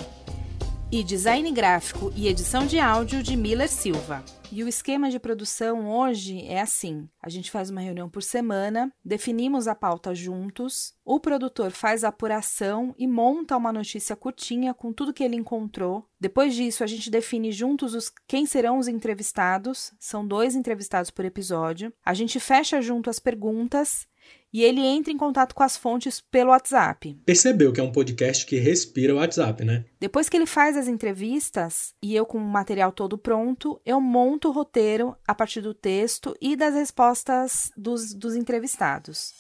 e 0.92 1.04
design 1.04 1.52
gráfico 1.52 2.12
e 2.16 2.28
edição 2.28 2.66
de 2.66 2.80
áudio 2.80 3.24
de 3.24 3.36
Miller 3.36 3.70
Silva. 3.70 4.24
E 4.52 4.64
o 4.64 4.68
esquema 4.68 5.10
de 5.10 5.20
produção 5.20 5.90
hoje 5.90 6.46
é 6.46 6.62
assim: 6.62 7.10
a 7.22 7.30
gente 7.30 7.50
faz 7.50 7.70
uma 7.70 7.82
reunião 7.82 8.10
por 8.10 8.22
semana, 8.22 8.92
definimos 9.04 9.68
a 9.68 9.76
pauta 9.76 10.14
juntos, 10.14 10.94
o 11.04 11.20
produtor 11.20 11.72
faz 11.72 12.04
a 12.04 12.10
apuração 12.10 12.94
e 12.98 13.08
monta 13.08 13.58
uma 13.58 13.74
notícia 13.74 14.16
curtinha 14.16 14.74
com 14.74 14.94
tudo 14.94 15.14
que 15.14 15.24
ele 15.24 15.36
encontrou. 15.36 16.08
Depois 16.20 16.54
disso, 16.54 16.84
a 16.84 16.88
gente 16.88 17.10
define 17.10 17.52
juntos 17.52 17.94
os, 17.94 18.12
quem 18.28 18.46
serão 18.46 18.78
os 18.78 18.88
entrevistados, 18.88 19.94
são 20.00 20.26
dois 20.26 20.56
entrevistados 20.56 21.10
por 21.10 21.26
episódio. 21.26 21.92
A 22.06 22.14
gente 22.14 22.40
fecha 22.40 22.82
junto 22.82 23.10
as 23.10 23.20
perguntas 23.20 24.08
e 24.56 24.64
ele 24.64 24.80
entra 24.80 25.12
em 25.12 25.18
contato 25.18 25.54
com 25.54 25.64
as 25.64 25.76
fontes 25.76 26.22
pelo 26.22 26.52
WhatsApp. 26.52 27.14
Percebeu 27.26 27.74
que 27.74 27.82
é 27.82 27.84
um 27.84 27.92
podcast 27.92 28.46
que 28.46 28.58
respira 28.58 29.14
o 29.14 29.18
WhatsApp, 29.18 29.66
né? 29.66 29.84
Depois 30.00 30.30
que 30.30 30.38
ele 30.38 30.46
faz 30.46 30.78
as 30.78 30.88
entrevistas 30.88 31.94
e 32.02 32.16
eu 32.16 32.26
com 32.26 32.38
o 32.38 32.42
material 32.42 32.94
todo 32.94 33.18
pronto, 33.18 33.82
eu 33.86 34.00
monto 34.00 34.48
o 34.48 34.52
roteiro 34.54 35.14
a 35.28 35.36
partir 35.36 35.60
do 35.60 35.74
texto 35.74 36.34
e 36.40 36.56
das 36.56 36.74
respostas 36.74 37.70
dos, 37.76 38.14
dos 38.14 38.34
entrevistados. 38.34 39.34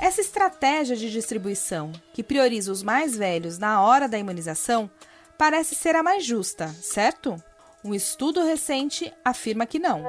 Essa 0.00 0.20
estratégia 0.20 0.96
de 0.96 1.12
distribuição, 1.12 1.92
que 2.12 2.24
prioriza 2.24 2.72
os 2.72 2.82
mais 2.82 3.16
velhos 3.16 3.58
na 3.58 3.80
hora 3.82 4.08
da 4.08 4.18
imunização, 4.18 4.90
parece 5.38 5.76
ser 5.76 5.94
a 5.94 6.02
mais 6.02 6.24
justa, 6.24 6.66
certo? 6.82 7.40
Um 7.84 7.94
estudo 7.94 8.42
recente 8.42 9.12
afirma 9.22 9.66
que 9.66 9.78
não. 9.78 10.02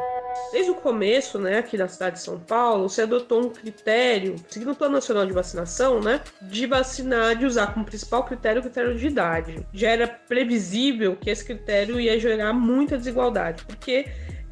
Desde 0.54 0.72
o 0.72 0.76
começo, 0.76 1.38
né, 1.38 1.58
aqui 1.58 1.78
na 1.78 1.90
cidade 1.90 2.16
de 2.16 2.22
São 2.22 2.40
Paulo, 2.40 2.88
se 2.88 3.02
adotou 3.02 3.42
um 3.46 3.50
critério, 3.50 4.38
seguindo 4.48 4.72
o 4.72 4.76
Plano 4.76 4.94
Nacional 4.94 5.26
de 5.26 5.34
Vacinação, 5.34 6.00
né, 6.00 6.22
de 6.42 6.66
vacinar, 6.68 7.36
de 7.36 7.46
usar 7.46 7.74
como 7.74 7.86
principal 7.86 8.24
critério 8.24 8.62
o 8.62 8.64
critério 8.64 8.98
de 8.98 9.08
idade. 9.08 9.68
Já 9.74 9.90
era 9.90 10.08
previsível 10.08 11.18
que 11.18 11.30
esse 11.30 11.44
critério 11.44 12.00
ia 12.00 12.18
gerar 12.18 12.54
muita 12.54 12.98
desigualdade, 12.98 13.66
porque 13.66 14.06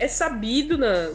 é 0.04 0.08
sabido 0.08 0.78
na, 0.78 1.10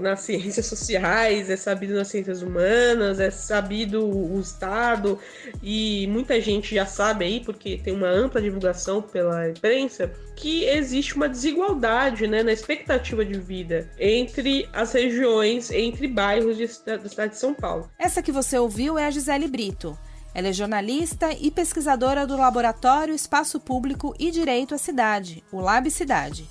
nas 0.00 0.20
ciências 0.20 0.64
sociais, 0.66 1.50
é 1.50 1.56
sabido 1.56 1.94
nas 1.94 2.08
ciências 2.08 2.40
humanas, 2.40 3.20
é 3.20 3.30
sabido 3.30 4.02
o 4.02 4.40
Estado, 4.40 5.18
e 5.62 6.06
muita 6.06 6.40
gente 6.40 6.74
já 6.74 6.86
sabe 6.86 7.26
aí, 7.26 7.40
porque 7.40 7.76
tem 7.76 7.94
uma 7.94 8.08
ampla 8.08 8.40
divulgação 8.40 9.02
pela 9.02 9.50
imprensa, 9.50 10.10
que 10.34 10.64
existe 10.64 11.14
uma 11.14 11.28
desigualdade 11.28 12.26
né, 12.26 12.42
na 12.42 12.52
expectativa 12.52 13.24
de 13.24 13.38
vida 13.38 13.90
entre 13.98 14.66
as 14.72 14.92
regiões, 14.92 15.70
entre 15.70 16.08
bairros 16.08 16.56
de, 16.56 16.66
da 16.86 17.08
cidade 17.08 17.34
de 17.34 17.38
São 17.38 17.52
Paulo. 17.52 17.90
Essa 17.98 18.22
que 18.22 18.32
você 18.32 18.58
ouviu 18.58 18.98
é 18.98 19.04
a 19.04 19.10
Gisele 19.10 19.48
Brito. 19.48 19.98
Ela 20.34 20.48
é 20.48 20.52
jornalista 20.52 21.30
e 21.32 21.50
pesquisadora 21.50 22.26
do 22.26 22.36
Laboratório 22.36 23.14
Espaço 23.14 23.60
Público 23.60 24.14
e 24.18 24.30
Direito 24.30 24.74
à 24.74 24.78
Cidade, 24.78 25.44
o 25.52 25.60
Lab 25.60 25.88
Cidade. 25.90 26.48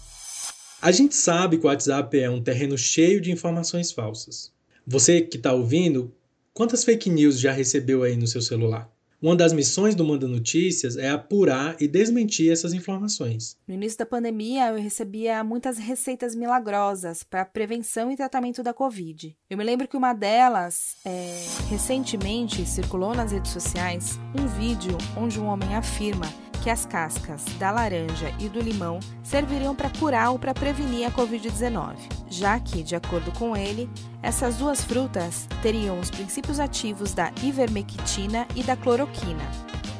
A 0.83 0.91
gente 0.91 1.15
sabe 1.15 1.57
que 1.57 1.65
o 1.65 1.69
WhatsApp 1.69 2.19
é 2.19 2.29
um 2.29 2.43
terreno 2.43 2.77
cheio 2.77 3.21
de 3.21 3.31
informações 3.31 3.93
falsas. 3.93 4.51
Você 4.85 5.21
que 5.21 5.37
está 5.37 5.53
ouvindo, 5.53 6.13
quantas 6.53 6.83
fake 6.83 7.09
news 7.09 7.39
já 7.39 7.53
recebeu 7.53 8.03
aí 8.03 8.17
no 8.17 8.27
seu 8.27 8.41
celular? 8.41 8.91
Uma 9.21 9.33
das 9.33 9.53
missões 9.53 9.95
do 9.95 10.03
Manda 10.03 10.27
Notícias 10.27 10.97
é 10.97 11.09
apurar 11.09 11.77
e 11.79 11.87
desmentir 11.87 12.51
essas 12.51 12.73
informações. 12.73 13.55
No 13.65 13.75
início 13.75 13.97
da 13.97 14.05
pandemia, 14.05 14.71
eu 14.71 14.75
recebia 14.75 15.41
muitas 15.41 15.77
receitas 15.77 16.35
milagrosas 16.35 17.23
para 17.23 17.45
prevenção 17.45 18.11
e 18.11 18.17
tratamento 18.17 18.61
da 18.61 18.73
Covid. 18.73 19.33
Eu 19.49 19.57
me 19.57 19.63
lembro 19.63 19.87
que 19.87 19.95
uma 19.95 20.11
delas, 20.11 20.97
é, 21.05 21.45
recentemente, 21.69 22.65
circulou 22.65 23.15
nas 23.15 23.31
redes 23.31 23.53
sociais 23.53 24.19
um 24.37 24.45
vídeo 24.59 24.97
onde 25.15 25.39
um 25.39 25.45
homem 25.45 25.73
afirma 25.75 26.25
que 26.63 26.69
as 26.69 26.85
cascas 26.85 27.43
da 27.59 27.71
laranja 27.71 28.33
e 28.39 28.47
do 28.47 28.61
limão 28.61 28.97
serviriam 29.21 29.75
para 29.75 29.89
curar 29.89 30.29
ou 30.29 30.39
para 30.39 30.53
prevenir 30.53 31.05
a 31.05 31.11
Covid-19, 31.11 31.95
já 32.29 32.57
que, 32.57 32.81
de 32.81 32.95
acordo 32.95 33.33
com 33.33 33.53
ele, 33.53 33.89
essas 34.21 34.55
duas 34.55 34.81
frutas 34.81 35.45
teriam 35.61 35.99
os 35.99 36.09
princípios 36.09 36.61
ativos 36.61 37.13
da 37.13 37.33
ivermectina 37.43 38.47
e 38.55 38.63
da 38.63 38.77
cloroquina. 38.77 39.43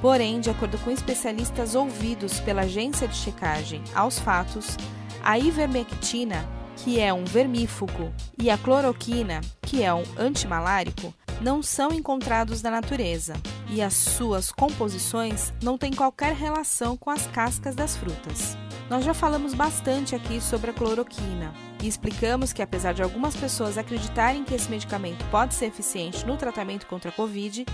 Porém, 0.02 0.40
de 0.40 0.50
acordo 0.50 0.78
com 0.78 0.90
especialistas 0.90 1.76
ouvidos 1.76 2.40
pela 2.40 2.62
agência 2.62 3.10
de 3.10 3.16
checagem 3.18 3.84
aos 3.94 4.18
fatos, 4.18 4.78
a 5.22 5.38
ivermectina, 5.38 6.48
que 6.78 6.98
é 6.98 7.14
um 7.14 7.26
vermífugo, 7.26 8.14
e 8.40 8.50
a 8.50 8.58
cloroquina, 8.58 9.42
que 9.64 9.84
é 9.84 9.94
um 9.94 10.04
antimalárico, 10.18 11.14
não 11.42 11.62
são 11.62 11.92
encontrados 11.92 12.62
na 12.62 12.72
natureza 12.72 13.34
e 13.70 13.82
as 13.82 13.94
suas 13.94 14.52
composições 14.52 15.54
não 15.62 15.78
têm 15.78 15.92
qualquer 15.92 16.34
relação 16.34 16.96
com 16.96 17.10
as 17.10 17.28
cascas 17.28 17.76
das 17.76 17.96
frutas. 17.96 18.58
Nós 18.90 19.06
já 19.06 19.14
falamos 19.14 19.54
bastante 19.54 20.14
aqui 20.14 20.40
sobre 20.40 20.72
a 20.72 20.74
cloroquina 20.74 21.54
e 21.82 21.88
explicamos 21.88 22.54
que, 22.54 22.62
apesar 22.62 22.94
de 22.94 23.02
algumas 23.02 23.36
pessoas 23.36 23.78
acreditarem 23.78 24.44
que 24.44 24.54
esse 24.54 24.70
medicamento 24.70 25.26
pode 25.32 25.56
ser 25.56 25.66
eficiente 25.66 26.26
no 26.26 26.38
tratamento 26.38 26.86
contra 26.86 27.10
a 27.10 27.14
Covid, 27.14 27.66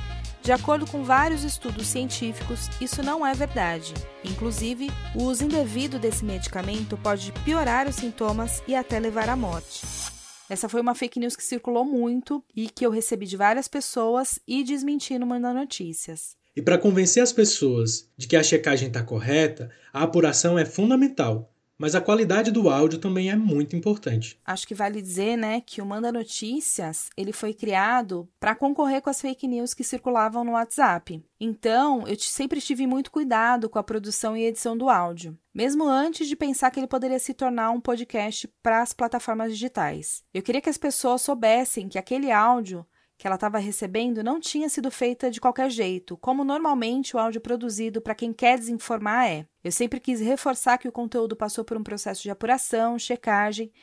de 0.42 0.52
acordo 0.52 0.88
com 0.88 1.04
vários 1.04 1.44
estudos 1.44 1.88
científicos, 1.88 2.70
isso 2.80 3.04
não 3.04 3.26
é 3.26 3.34
verdade. 3.34 3.94
Inclusive, 4.24 4.92
o 5.14 5.24
uso 5.24 5.44
indevido 5.44 6.00
desse 6.00 6.24
medicamento 6.24 6.98
pode 6.98 7.32
piorar 7.44 7.88
os 7.88 7.96
sintomas 7.96 8.64
e 8.68 8.76
até 8.76 9.00
levar 9.00 9.30
à 9.30 9.36
morte. 9.36 10.19
Essa 10.50 10.68
foi 10.68 10.82
uma 10.82 10.96
fake 10.96 11.20
news 11.20 11.36
que 11.36 11.44
circulou 11.44 11.86
muito 11.86 12.44
e 12.56 12.68
que 12.68 12.84
eu 12.84 12.90
recebi 12.90 13.28
de 13.28 13.38
várias 13.38 13.68
pessoas 13.68 14.40
e 14.48 14.64
desmenti 14.64 15.18
no 15.20 15.28
Manda 15.28 15.54
Notícias. 15.54 16.36
E 16.56 16.62
para 16.62 16.78
convencer 16.78 17.22
as 17.22 17.32
pessoas 17.32 18.10
de 18.18 18.28
que 18.28 18.36
a 18.36 18.42
checagem 18.42 18.88
está 18.88 19.04
correta, 19.04 19.70
a 19.94 20.02
apuração 20.02 20.58
é 20.58 20.66
fundamental. 20.66 21.54
Mas 21.80 21.96
a 21.96 22.02
qualidade 22.02 22.52
do 22.52 22.70
áudio 22.70 23.00
também 23.00 23.32
é 23.32 23.38
muito 23.38 23.74
importante. 23.74 24.38
Acho 24.46 24.68
que 24.68 24.76
vale 24.76 25.02
dizer, 25.02 25.38
né, 25.38 25.62
que 25.62 25.82
o 25.82 25.86
Manda 25.86 26.12
Notícias, 26.12 27.10
ele 27.16 27.32
foi 27.32 27.54
criado 27.54 28.28
para 28.38 28.54
concorrer 28.54 29.02
com 29.02 29.10
as 29.10 29.22
fake 29.22 29.48
news 29.48 29.74
que 29.74 29.82
circulavam 29.82 30.44
no 30.44 30.52
WhatsApp. 30.52 31.24
Então, 31.40 32.06
eu 32.06 32.20
sempre 32.20 32.60
tive 32.60 32.86
muito 32.86 33.10
cuidado 33.10 33.70
com 33.70 33.80
a 33.80 33.84
produção 33.84 34.36
e 34.36 34.44
edição 34.44 34.78
do 34.78 34.90
áudio, 34.90 35.38
mesmo 35.54 35.88
antes 35.88 36.28
de 36.28 36.36
pensar 36.36 36.70
que 36.70 36.82
ele 36.82 36.88
poderia 36.88 37.18
se 37.18 37.34
tornar 37.34 37.72
um 37.72 37.80
podcast 37.80 38.46
para 38.62 38.82
as 38.82 38.92
plataformas 38.92 39.54
digitais. 39.54 40.22
Eu 40.34 40.44
queria 40.44 40.62
que 40.62 40.70
as 40.70 40.78
pessoas 40.78 41.22
soubessem 41.22 41.88
que 41.88 41.98
aquele 41.98 42.30
áudio 42.30 42.86
que 43.20 43.28
ela 43.28 43.36
estava 43.36 43.58
recebendo 43.58 44.24
não 44.24 44.40
tinha 44.40 44.70
sido 44.70 44.90
feita 44.90 45.30
de 45.30 45.42
qualquer 45.42 45.70
jeito, 45.70 46.16
como 46.16 46.46
normalmente 46.46 47.18
o 47.18 47.20
áudio 47.20 47.42
produzido 47.42 48.00
para 48.02 48.16
quem 48.16 48.32
quer 48.32 48.58
desinformar 48.58 49.28
é. 49.30 49.46
Eu 49.62 49.74
sempre 49.74 50.00
quis 50.00 50.22
reforçar 50.22 50.78
que 50.78 50.88
o 50.88 50.92
conteúdo 50.92 51.36
passou 51.36 51.66
por 51.66 51.76
um 51.76 51.84
processo 51.84 52.24
de 52.24 52.30
apuração, 52.30 52.98
checagem 52.98 53.74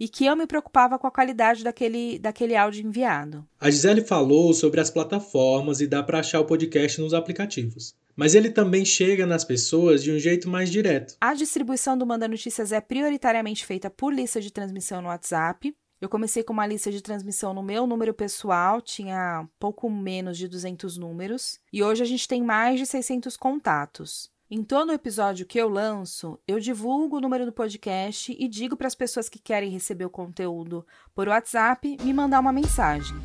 e 0.00 0.08
que 0.08 0.24
eu 0.24 0.34
me 0.34 0.46
preocupava 0.46 0.98
com 0.98 1.06
a 1.06 1.10
qualidade 1.10 1.62
daquele, 1.62 2.18
daquele 2.18 2.56
áudio 2.56 2.86
enviado. 2.86 3.46
A 3.60 3.70
Gisele 3.70 4.00
falou 4.00 4.54
sobre 4.54 4.80
as 4.80 4.88
plataformas 4.88 5.82
e 5.82 5.86
dá 5.86 6.02
para 6.02 6.20
achar 6.20 6.40
o 6.40 6.46
podcast 6.46 6.98
nos 6.98 7.12
aplicativos. 7.12 7.94
Mas 8.16 8.34
ele 8.34 8.48
também 8.48 8.82
chega 8.82 9.26
nas 9.26 9.44
pessoas 9.44 10.02
de 10.02 10.10
um 10.10 10.18
jeito 10.18 10.48
mais 10.48 10.70
direto. 10.70 11.16
A 11.20 11.34
distribuição 11.34 11.98
do 11.98 12.06
Manda 12.06 12.26
Notícias 12.26 12.72
é 12.72 12.80
prioritariamente 12.80 13.66
feita 13.66 13.90
por 13.90 14.10
lista 14.10 14.40
de 14.40 14.50
transmissão 14.50 15.02
no 15.02 15.08
WhatsApp, 15.08 15.74
eu 16.00 16.08
comecei 16.08 16.42
com 16.42 16.52
uma 16.52 16.66
lista 16.66 16.90
de 16.90 17.00
transmissão 17.00 17.54
no 17.54 17.62
meu 17.62 17.86
número 17.86 18.12
pessoal, 18.12 18.80
tinha 18.80 19.48
pouco 19.58 19.88
menos 19.90 20.36
de 20.36 20.46
200 20.46 20.96
números, 20.96 21.58
e 21.72 21.82
hoje 21.82 22.02
a 22.02 22.06
gente 22.06 22.28
tem 22.28 22.42
mais 22.42 22.78
de 22.78 22.86
600 22.86 23.36
contatos. 23.36 24.30
Em 24.48 24.62
todo 24.62 24.92
episódio 24.92 25.44
que 25.44 25.58
eu 25.58 25.68
lanço, 25.68 26.38
eu 26.46 26.60
divulgo 26.60 27.16
o 27.16 27.20
número 27.20 27.44
do 27.44 27.52
podcast 27.52 28.36
e 28.38 28.46
digo 28.46 28.76
para 28.76 28.86
as 28.86 28.94
pessoas 28.94 29.28
que 29.28 29.40
querem 29.40 29.70
receber 29.70 30.04
o 30.04 30.10
conteúdo 30.10 30.86
por 31.14 31.26
WhatsApp 31.26 31.96
me 32.00 32.12
mandar 32.12 32.38
uma 32.38 32.52
mensagem. 32.52 33.16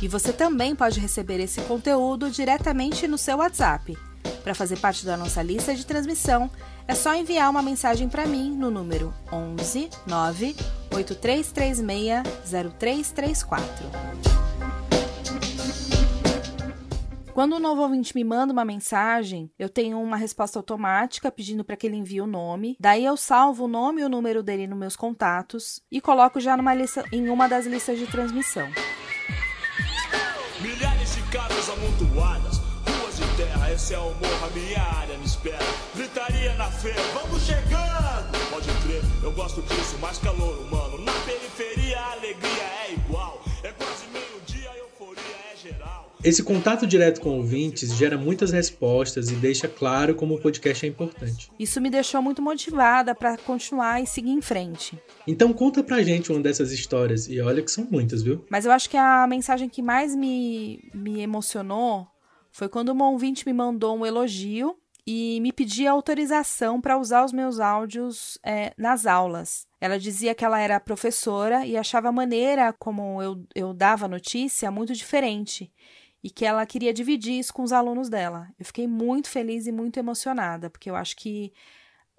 E 0.00 0.08
você 0.08 0.32
também 0.32 0.74
pode 0.74 0.98
receber 0.98 1.40
esse 1.40 1.60
conteúdo 1.62 2.30
diretamente 2.30 3.06
no 3.06 3.18
seu 3.18 3.38
WhatsApp. 3.38 3.98
Para 4.42 4.54
fazer 4.54 4.78
parte 4.78 5.04
da 5.04 5.16
nossa 5.16 5.42
lista 5.42 5.74
de 5.74 5.84
transmissão, 5.84 6.50
é 6.86 6.94
só 6.94 7.14
enviar 7.14 7.50
uma 7.50 7.60
mensagem 7.60 8.08
para 8.08 8.26
mim 8.26 8.56
no 8.56 8.70
número 8.70 9.12
11 9.30 9.90
9 10.06 10.56
8336 10.90 12.22
0334. 12.78 14.28
Quando 17.38 17.54
o 17.54 17.60
novo 17.60 17.82
ouvinte 17.82 18.16
me 18.16 18.24
manda 18.24 18.52
uma 18.52 18.64
mensagem, 18.64 19.48
eu 19.56 19.68
tenho 19.68 20.00
uma 20.02 20.16
resposta 20.16 20.58
automática 20.58 21.30
pedindo 21.30 21.62
para 21.62 21.76
que 21.76 21.86
ele 21.86 21.94
envie 21.94 22.20
o 22.20 22.26
nome. 22.26 22.76
Daí 22.80 23.04
eu 23.04 23.16
salvo 23.16 23.66
o 23.66 23.68
nome 23.68 24.00
e 24.00 24.04
o 24.04 24.08
número 24.08 24.42
dele 24.42 24.66
nos 24.66 24.76
meus 24.76 24.96
contatos 24.96 25.80
e 25.88 26.00
coloco 26.00 26.40
já 26.40 26.56
numa 26.56 26.74
lista, 26.74 27.04
em 27.12 27.28
uma 27.28 27.48
das 27.48 27.64
listas 27.64 27.96
de 27.96 28.08
transmissão. 28.08 28.68
Milhares 30.60 31.14
de 31.14 31.22
casas 31.30 31.70
amontoadas, 31.70 32.58
ruas 32.58 33.16
de 33.16 33.36
terra, 33.36 33.72
esse 33.72 33.94
é 33.94 33.98
o 33.98 34.12
morro, 34.14 34.44
a 34.44 34.50
minha 34.50 34.82
área 34.82 35.16
me 35.16 35.24
espera. 35.24 35.64
Gritaria 35.94 36.54
na 36.54 36.68
feira, 36.72 37.00
vamos 37.14 37.40
chegando! 37.42 38.27
Eu 39.20 39.32
gosto 39.32 39.60
disso, 39.62 39.98
mais 39.98 40.18
calor 40.18 40.58
humano. 40.60 40.98
Na 40.98 41.12
periferia 41.26 41.98
a 41.98 42.12
alegria 42.12 42.64
é 42.86 42.92
igual, 42.92 43.42
é 43.64 43.72
quase 43.72 44.04
meio-dia, 44.12 44.70
euforia 44.78 45.22
é 45.52 45.56
geral. 45.56 46.16
Esse 46.22 46.42
contato 46.42 46.86
direto 46.86 47.20
com 47.20 47.30
ouvintes 47.30 47.92
gera 47.96 48.16
muitas 48.16 48.52
respostas 48.52 49.28
e 49.30 49.34
deixa 49.34 49.66
claro 49.66 50.14
como 50.14 50.36
o 50.36 50.40
podcast 50.40 50.86
é 50.86 50.88
importante. 50.88 51.50
Isso 51.58 51.80
me 51.80 51.90
deixou 51.90 52.22
muito 52.22 52.40
motivada 52.40 53.12
para 53.12 53.36
continuar 53.38 54.00
e 54.00 54.06
seguir 54.06 54.30
em 54.30 54.40
frente. 54.40 54.96
Então 55.26 55.52
conta 55.52 55.82
pra 55.82 56.00
gente 56.02 56.30
uma 56.30 56.40
dessas 56.40 56.70
histórias 56.70 57.28
e 57.28 57.40
olha 57.40 57.62
que 57.62 57.72
são 57.72 57.88
muitas, 57.90 58.22
viu? 58.22 58.44
Mas 58.48 58.66
eu 58.66 58.72
acho 58.72 58.88
que 58.88 58.96
a 58.96 59.26
mensagem 59.26 59.68
que 59.68 59.82
mais 59.82 60.14
me, 60.14 60.90
me 60.94 61.20
emocionou 61.20 62.06
foi 62.52 62.68
quando 62.68 62.90
uma 62.90 63.10
ouvinte 63.10 63.44
me 63.44 63.52
mandou 63.52 63.96
um 63.96 64.06
elogio 64.06 64.76
e 65.10 65.40
me 65.40 65.54
pedia 65.54 65.90
autorização 65.90 66.82
para 66.82 66.98
usar 66.98 67.24
os 67.24 67.32
meus 67.32 67.60
áudios 67.60 68.38
é, 68.44 68.74
nas 68.76 69.06
aulas. 69.06 69.66
Ela 69.80 69.98
dizia 69.98 70.34
que 70.34 70.44
ela 70.44 70.60
era 70.60 70.78
professora 70.78 71.64
e 71.64 71.78
achava 71.78 72.10
a 72.10 72.12
maneira 72.12 72.74
como 72.74 73.22
eu, 73.22 73.42
eu 73.54 73.72
dava 73.72 74.06
notícia 74.06 74.70
muito 74.70 74.92
diferente 74.92 75.72
e 76.22 76.28
que 76.28 76.44
ela 76.44 76.66
queria 76.66 76.92
dividir 76.92 77.38
isso 77.38 77.54
com 77.54 77.62
os 77.62 77.72
alunos 77.72 78.10
dela. 78.10 78.48
Eu 78.58 78.66
fiquei 78.66 78.86
muito 78.86 79.30
feliz 79.30 79.66
e 79.66 79.72
muito 79.72 79.98
emocionada, 79.98 80.68
porque 80.68 80.90
eu 80.90 80.94
acho 80.94 81.16
que 81.16 81.54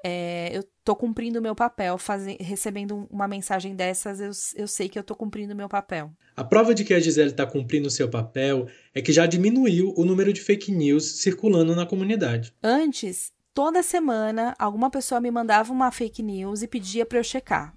é, 0.04 0.56
eu 0.56 0.62
estou 0.62 0.96
cumprindo 0.96 1.40
o 1.40 1.42
meu 1.42 1.54
papel, 1.54 1.98
recebendo 2.40 3.08
uma 3.12 3.28
mensagem 3.28 3.76
dessas, 3.76 4.20
eu, 4.20 4.32
eu 4.62 4.68
sei 4.68 4.88
que 4.88 4.98
eu 4.98 5.02
estou 5.02 5.16
cumprindo 5.16 5.54
o 5.54 5.58
meu 5.58 5.68
papel. 5.68 6.12
A 6.36 6.44
prova 6.44 6.74
de 6.74 6.84
que 6.84 6.94
a 6.94 7.00
Gisele 7.00 7.32
está 7.32 7.46
cumprindo 7.46 7.88
o 7.88 7.92
seu 7.92 8.10
papel 8.10 8.68
é 8.94 9.02
que 9.02 9.12
já 9.12 9.26
diminuiu 9.26 9.94
o 9.98 10.06
número 10.06 10.32
de 10.32 10.42
fake 10.42 10.72
news 10.72 11.22
circulando 11.22 11.76
na 11.76 11.86
comunidade. 11.86 12.54
Antes, 12.64 13.34
toda 13.54 13.84
semana, 13.84 14.56
alguma 14.58 14.90
pessoa 14.90 15.20
me 15.20 15.30
mandava 15.30 15.74
uma 15.74 15.92
fake 15.92 16.24
news 16.24 16.62
e 16.62 16.68
pedia 16.68 17.06
para 17.06 17.20
eu 17.20 17.24
checar. 17.24 17.76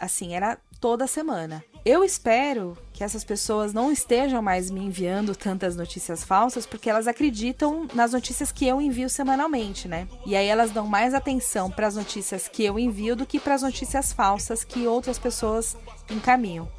Assim, 0.00 0.34
era 0.34 0.58
toda 0.80 1.06
semana. 1.06 1.62
Eu 1.84 2.04
espero 2.04 2.78
que 2.92 3.02
essas 3.02 3.24
pessoas 3.24 3.72
não 3.72 3.90
estejam 3.90 4.40
mais 4.40 4.70
me 4.70 4.78
enviando 4.78 5.34
tantas 5.34 5.74
notícias 5.74 6.22
falsas, 6.22 6.64
porque 6.64 6.88
elas 6.88 7.08
acreditam 7.08 7.88
nas 7.92 8.12
notícias 8.12 8.52
que 8.52 8.64
eu 8.64 8.80
envio 8.80 9.10
semanalmente, 9.10 9.88
né? 9.88 10.06
E 10.24 10.36
aí 10.36 10.46
elas 10.46 10.70
dão 10.70 10.86
mais 10.86 11.12
atenção 11.12 11.68
para 11.68 11.88
as 11.88 11.96
notícias 11.96 12.46
que 12.46 12.64
eu 12.64 12.78
envio 12.78 13.16
do 13.16 13.26
que 13.26 13.40
para 13.40 13.56
as 13.56 13.62
notícias 13.62 14.12
falsas 14.12 14.62
que 14.62 14.86
outras 14.86 15.18
pessoas 15.18 15.76
encaminham. 16.08 16.70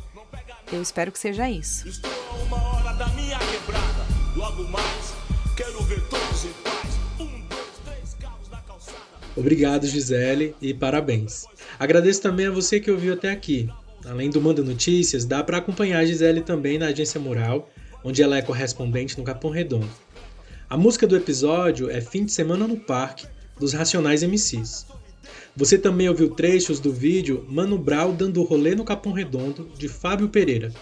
Eu 0.72 0.82
espero 0.82 1.12
que 1.12 1.20
seja 1.20 1.50
isso. 1.50 1.86
Estou 1.86 2.10
a 2.10 2.36
uma 2.44 2.63
hora 2.74 2.94
da 2.94 3.08
minha 3.10 3.38
quebrada. 3.39 4.06
Logo 4.38 4.63
mais, 4.70 5.13
quero 5.58 5.84
ver 5.84 6.02
todos 6.08 6.46
em 6.46 6.54
paz. 6.63 6.94
Um, 7.20 7.42
dois, 7.50 7.78
três 7.84 8.13
carros 8.13 8.50
na 8.50 8.62
calçada. 8.62 8.98
Obrigado, 9.36 9.86
Gisele, 9.86 10.56
e 10.62 10.74
parabéns. 10.74 11.46
Agradeço 11.78 12.22
também 12.22 12.48
a 12.48 12.52
você 12.52 12.80
que 12.80 12.89
ouviu 12.89 13.13
até 13.16 13.30
aqui. 13.30 13.70
Além 14.06 14.30
do 14.30 14.42
Manda 14.42 14.62
Notícias, 14.62 15.24
dá 15.24 15.42
para 15.44 15.58
acompanhar 15.58 16.00
a 16.00 16.06
Gisele 16.06 16.42
também 16.42 16.78
na 16.78 16.88
Agência 16.88 17.20
Mural, 17.20 17.70
onde 18.04 18.22
ela 18.22 18.38
é 18.38 18.42
correspondente 18.42 19.18
no 19.18 19.24
Capão 19.24 19.50
Redondo. 19.50 19.89
A 20.70 20.76
música 20.76 21.08
do 21.08 21.16
episódio 21.16 21.89
é 21.89 22.02
Fim 22.02 22.26
de 22.26 22.32
Semana 22.32 22.68
no 22.68 22.78
Parque, 22.78 23.28
dos 23.58 23.72
Racionais 23.72 24.22
MCs. 24.24 24.86
Você 25.56 25.78
também 25.78 26.10
ouviu 26.10 26.32
trechos 26.32 26.80
do 26.80 26.92
vídeo 26.92 27.46
Mano 27.48 27.78
Brau 27.78 28.12
dando 28.12 28.44
rolê 28.44 28.76
no 28.76 28.84
Capão 28.84 29.13
Redondo, 29.13 29.72
de 29.78 29.88
Fábio 29.88 30.28
Pereira. 30.28 30.74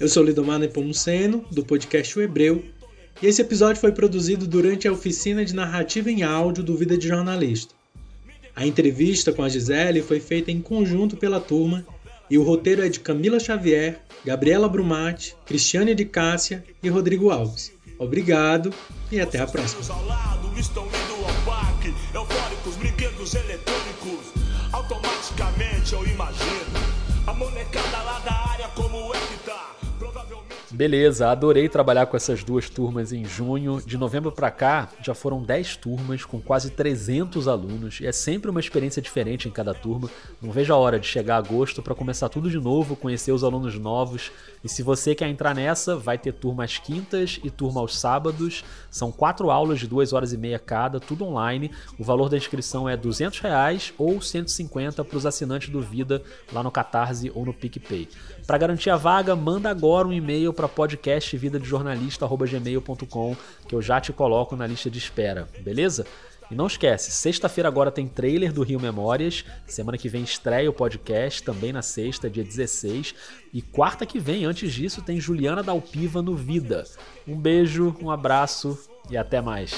Eu 0.00 0.08
sou 0.08 0.24
Lidomar 0.24 0.58
Nepomuceno, 0.58 1.44
do 1.52 1.64
podcast 1.64 2.18
O 2.18 2.22
Hebreu, 2.22 2.64
e 3.22 3.26
esse 3.26 3.42
episódio 3.42 3.80
foi 3.80 3.92
produzido 3.92 4.46
durante 4.46 4.88
a 4.88 4.92
oficina 4.92 5.44
de 5.44 5.54
narrativa 5.54 6.10
em 6.10 6.24
áudio 6.24 6.64
do 6.64 6.76
Vida 6.76 6.98
de 6.98 7.06
Jornalista. 7.06 7.74
A 8.56 8.66
entrevista 8.66 9.32
com 9.32 9.42
a 9.42 9.48
Gisele 9.48 10.02
foi 10.02 10.18
feita 10.18 10.50
em 10.50 10.60
conjunto 10.60 11.16
pela 11.16 11.40
turma 11.40 11.86
e 12.34 12.38
o 12.38 12.42
roteiro 12.42 12.84
é 12.84 12.88
de 12.88 12.98
Camila 12.98 13.38
Xavier, 13.38 14.00
Gabriela 14.24 14.68
Brumati, 14.68 15.36
Cristiane 15.46 15.94
de 15.94 16.04
Cássia 16.04 16.64
e 16.82 16.88
Rodrigo 16.88 17.30
Alves. 17.30 17.72
Obrigado 17.96 18.74
e 19.12 19.20
até 19.20 19.38
a 19.38 19.46
próxima. 19.46 19.80
Automaticamente 24.72 25.92
eu 25.92 26.04
imagino 26.04 26.83
Beleza, 30.74 31.30
adorei 31.30 31.68
trabalhar 31.68 32.06
com 32.06 32.16
essas 32.16 32.42
duas 32.42 32.68
turmas 32.68 33.12
em 33.12 33.24
junho. 33.24 33.80
De 33.86 33.96
novembro 33.96 34.32
para 34.32 34.50
cá, 34.50 34.88
já 35.00 35.14
foram 35.14 35.40
10 35.40 35.76
turmas 35.76 36.24
com 36.24 36.40
quase 36.40 36.70
300 36.70 37.46
alunos 37.46 38.00
e 38.00 38.06
é 38.08 38.10
sempre 38.10 38.50
uma 38.50 38.58
experiência 38.58 39.00
diferente 39.00 39.46
em 39.46 39.52
cada 39.52 39.72
turma. 39.72 40.10
Não 40.42 40.50
vejo 40.50 40.74
a 40.74 40.76
hora 40.76 40.98
de 40.98 41.06
chegar 41.06 41.36
a 41.36 41.38
agosto 41.38 41.80
para 41.80 41.94
começar 41.94 42.28
tudo 42.28 42.50
de 42.50 42.58
novo, 42.58 42.96
conhecer 42.96 43.30
os 43.30 43.44
alunos 43.44 43.78
novos. 43.78 44.32
E 44.64 44.68
se 44.68 44.82
você 44.82 45.14
quer 45.14 45.28
entrar 45.28 45.54
nessa, 45.54 45.94
vai 45.96 46.18
ter 46.18 46.32
turma 46.32 46.64
às 46.64 46.76
quintas 46.76 47.38
e 47.44 47.50
turma 47.50 47.80
aos 47.80 47.96
sábados. 47.96 48.64
São 48.90 49.12
quatro 49.12 49.52
aulas 49.52 49.78
de 49.78 49.86
duas 49.86 50.12
horas 50.12 50.32
e 50.32 50.36
meia 50.36 50.58
cada, 50.58 50.98
tudo 50.98 51.24
online. 51.24 51.70
O 52.00 52.02
valor 52.02 52.28
da 52.28 52.36
inscrição 52.36 52.88
é 52.88 52.96
200 52.96 53.38
reais 53.38 53.94
ou 53.96 54.20
150 54.20 55.04
para 55.04 55.16
os 55.16 55.24
assinantes 55.24 55.68
do 55.68 55.80
Vida 55.80 56.20
lá 56.52 56.64
no 56.64 56.70
Catarse 56.72 57.30
ou 57.32 57.46
no 57.46 57.54
PicPay. 57.54 58.08
Para 58.46 58.58
garantir 58.58 58.90
a 58.90 58.96
vaga, 58.96 59.34
manda 59.34 59.70
agora 59.70 60.06
um 60.06 60.12
e-mail 60.12 60.52
para 60.52 60.68
podcastvidadejornalista@gmail.com 60.68 63.36
que 63.66 63.74
eu 63.74 63.80
já 63.80 63.98
te 64.00 64.12
coloco 64.12 64.54
na 64.54 64.66
lista 64.66 64.90
de 64.90 64.98
espera, 64.98 65.48
beleza? 65.60 66.04
E 66.50 66.54
não 66.54 66.66
esquece, 66.66 67.10
sexta-feira 67.10 67.68
agora 67.68 67.90
tem 67.90 68.06
trailer 68.06 68.52
do 68.52 68.62
Rio 68.62 68.78
Memórias, 68.78 69.46
semana 69.66 69.96
que 69.96 70.10
vem 70.10 70.22
estreia 70.22 70.68
o 70.68 70.74
podcast, 70.74 71.42
também 71.42 71.72
na 71.72 71.80
sexta, 71.80 72.28
dia 72.28 72.44
16, 72.44 73.14
e 73.52 73.62
quarta 73.62 74.04
que 74.04 74.18
vem, 74.18 74.44
antes 74.44 74.74
disso, 74.74 75.00
tem 75.00 75.18
Juliana 75.18 75.62
Dalpiva 75.62 76.20
no 76.20 76.36
Vida. 76.36 76.84
Um 77.26 77.40
beijo, 77.40 77.96
um 78.02 78.10
abraço 78.10 78.78
e 79.10 79.16
até 79.16 79.40
mais. 79.40 79.72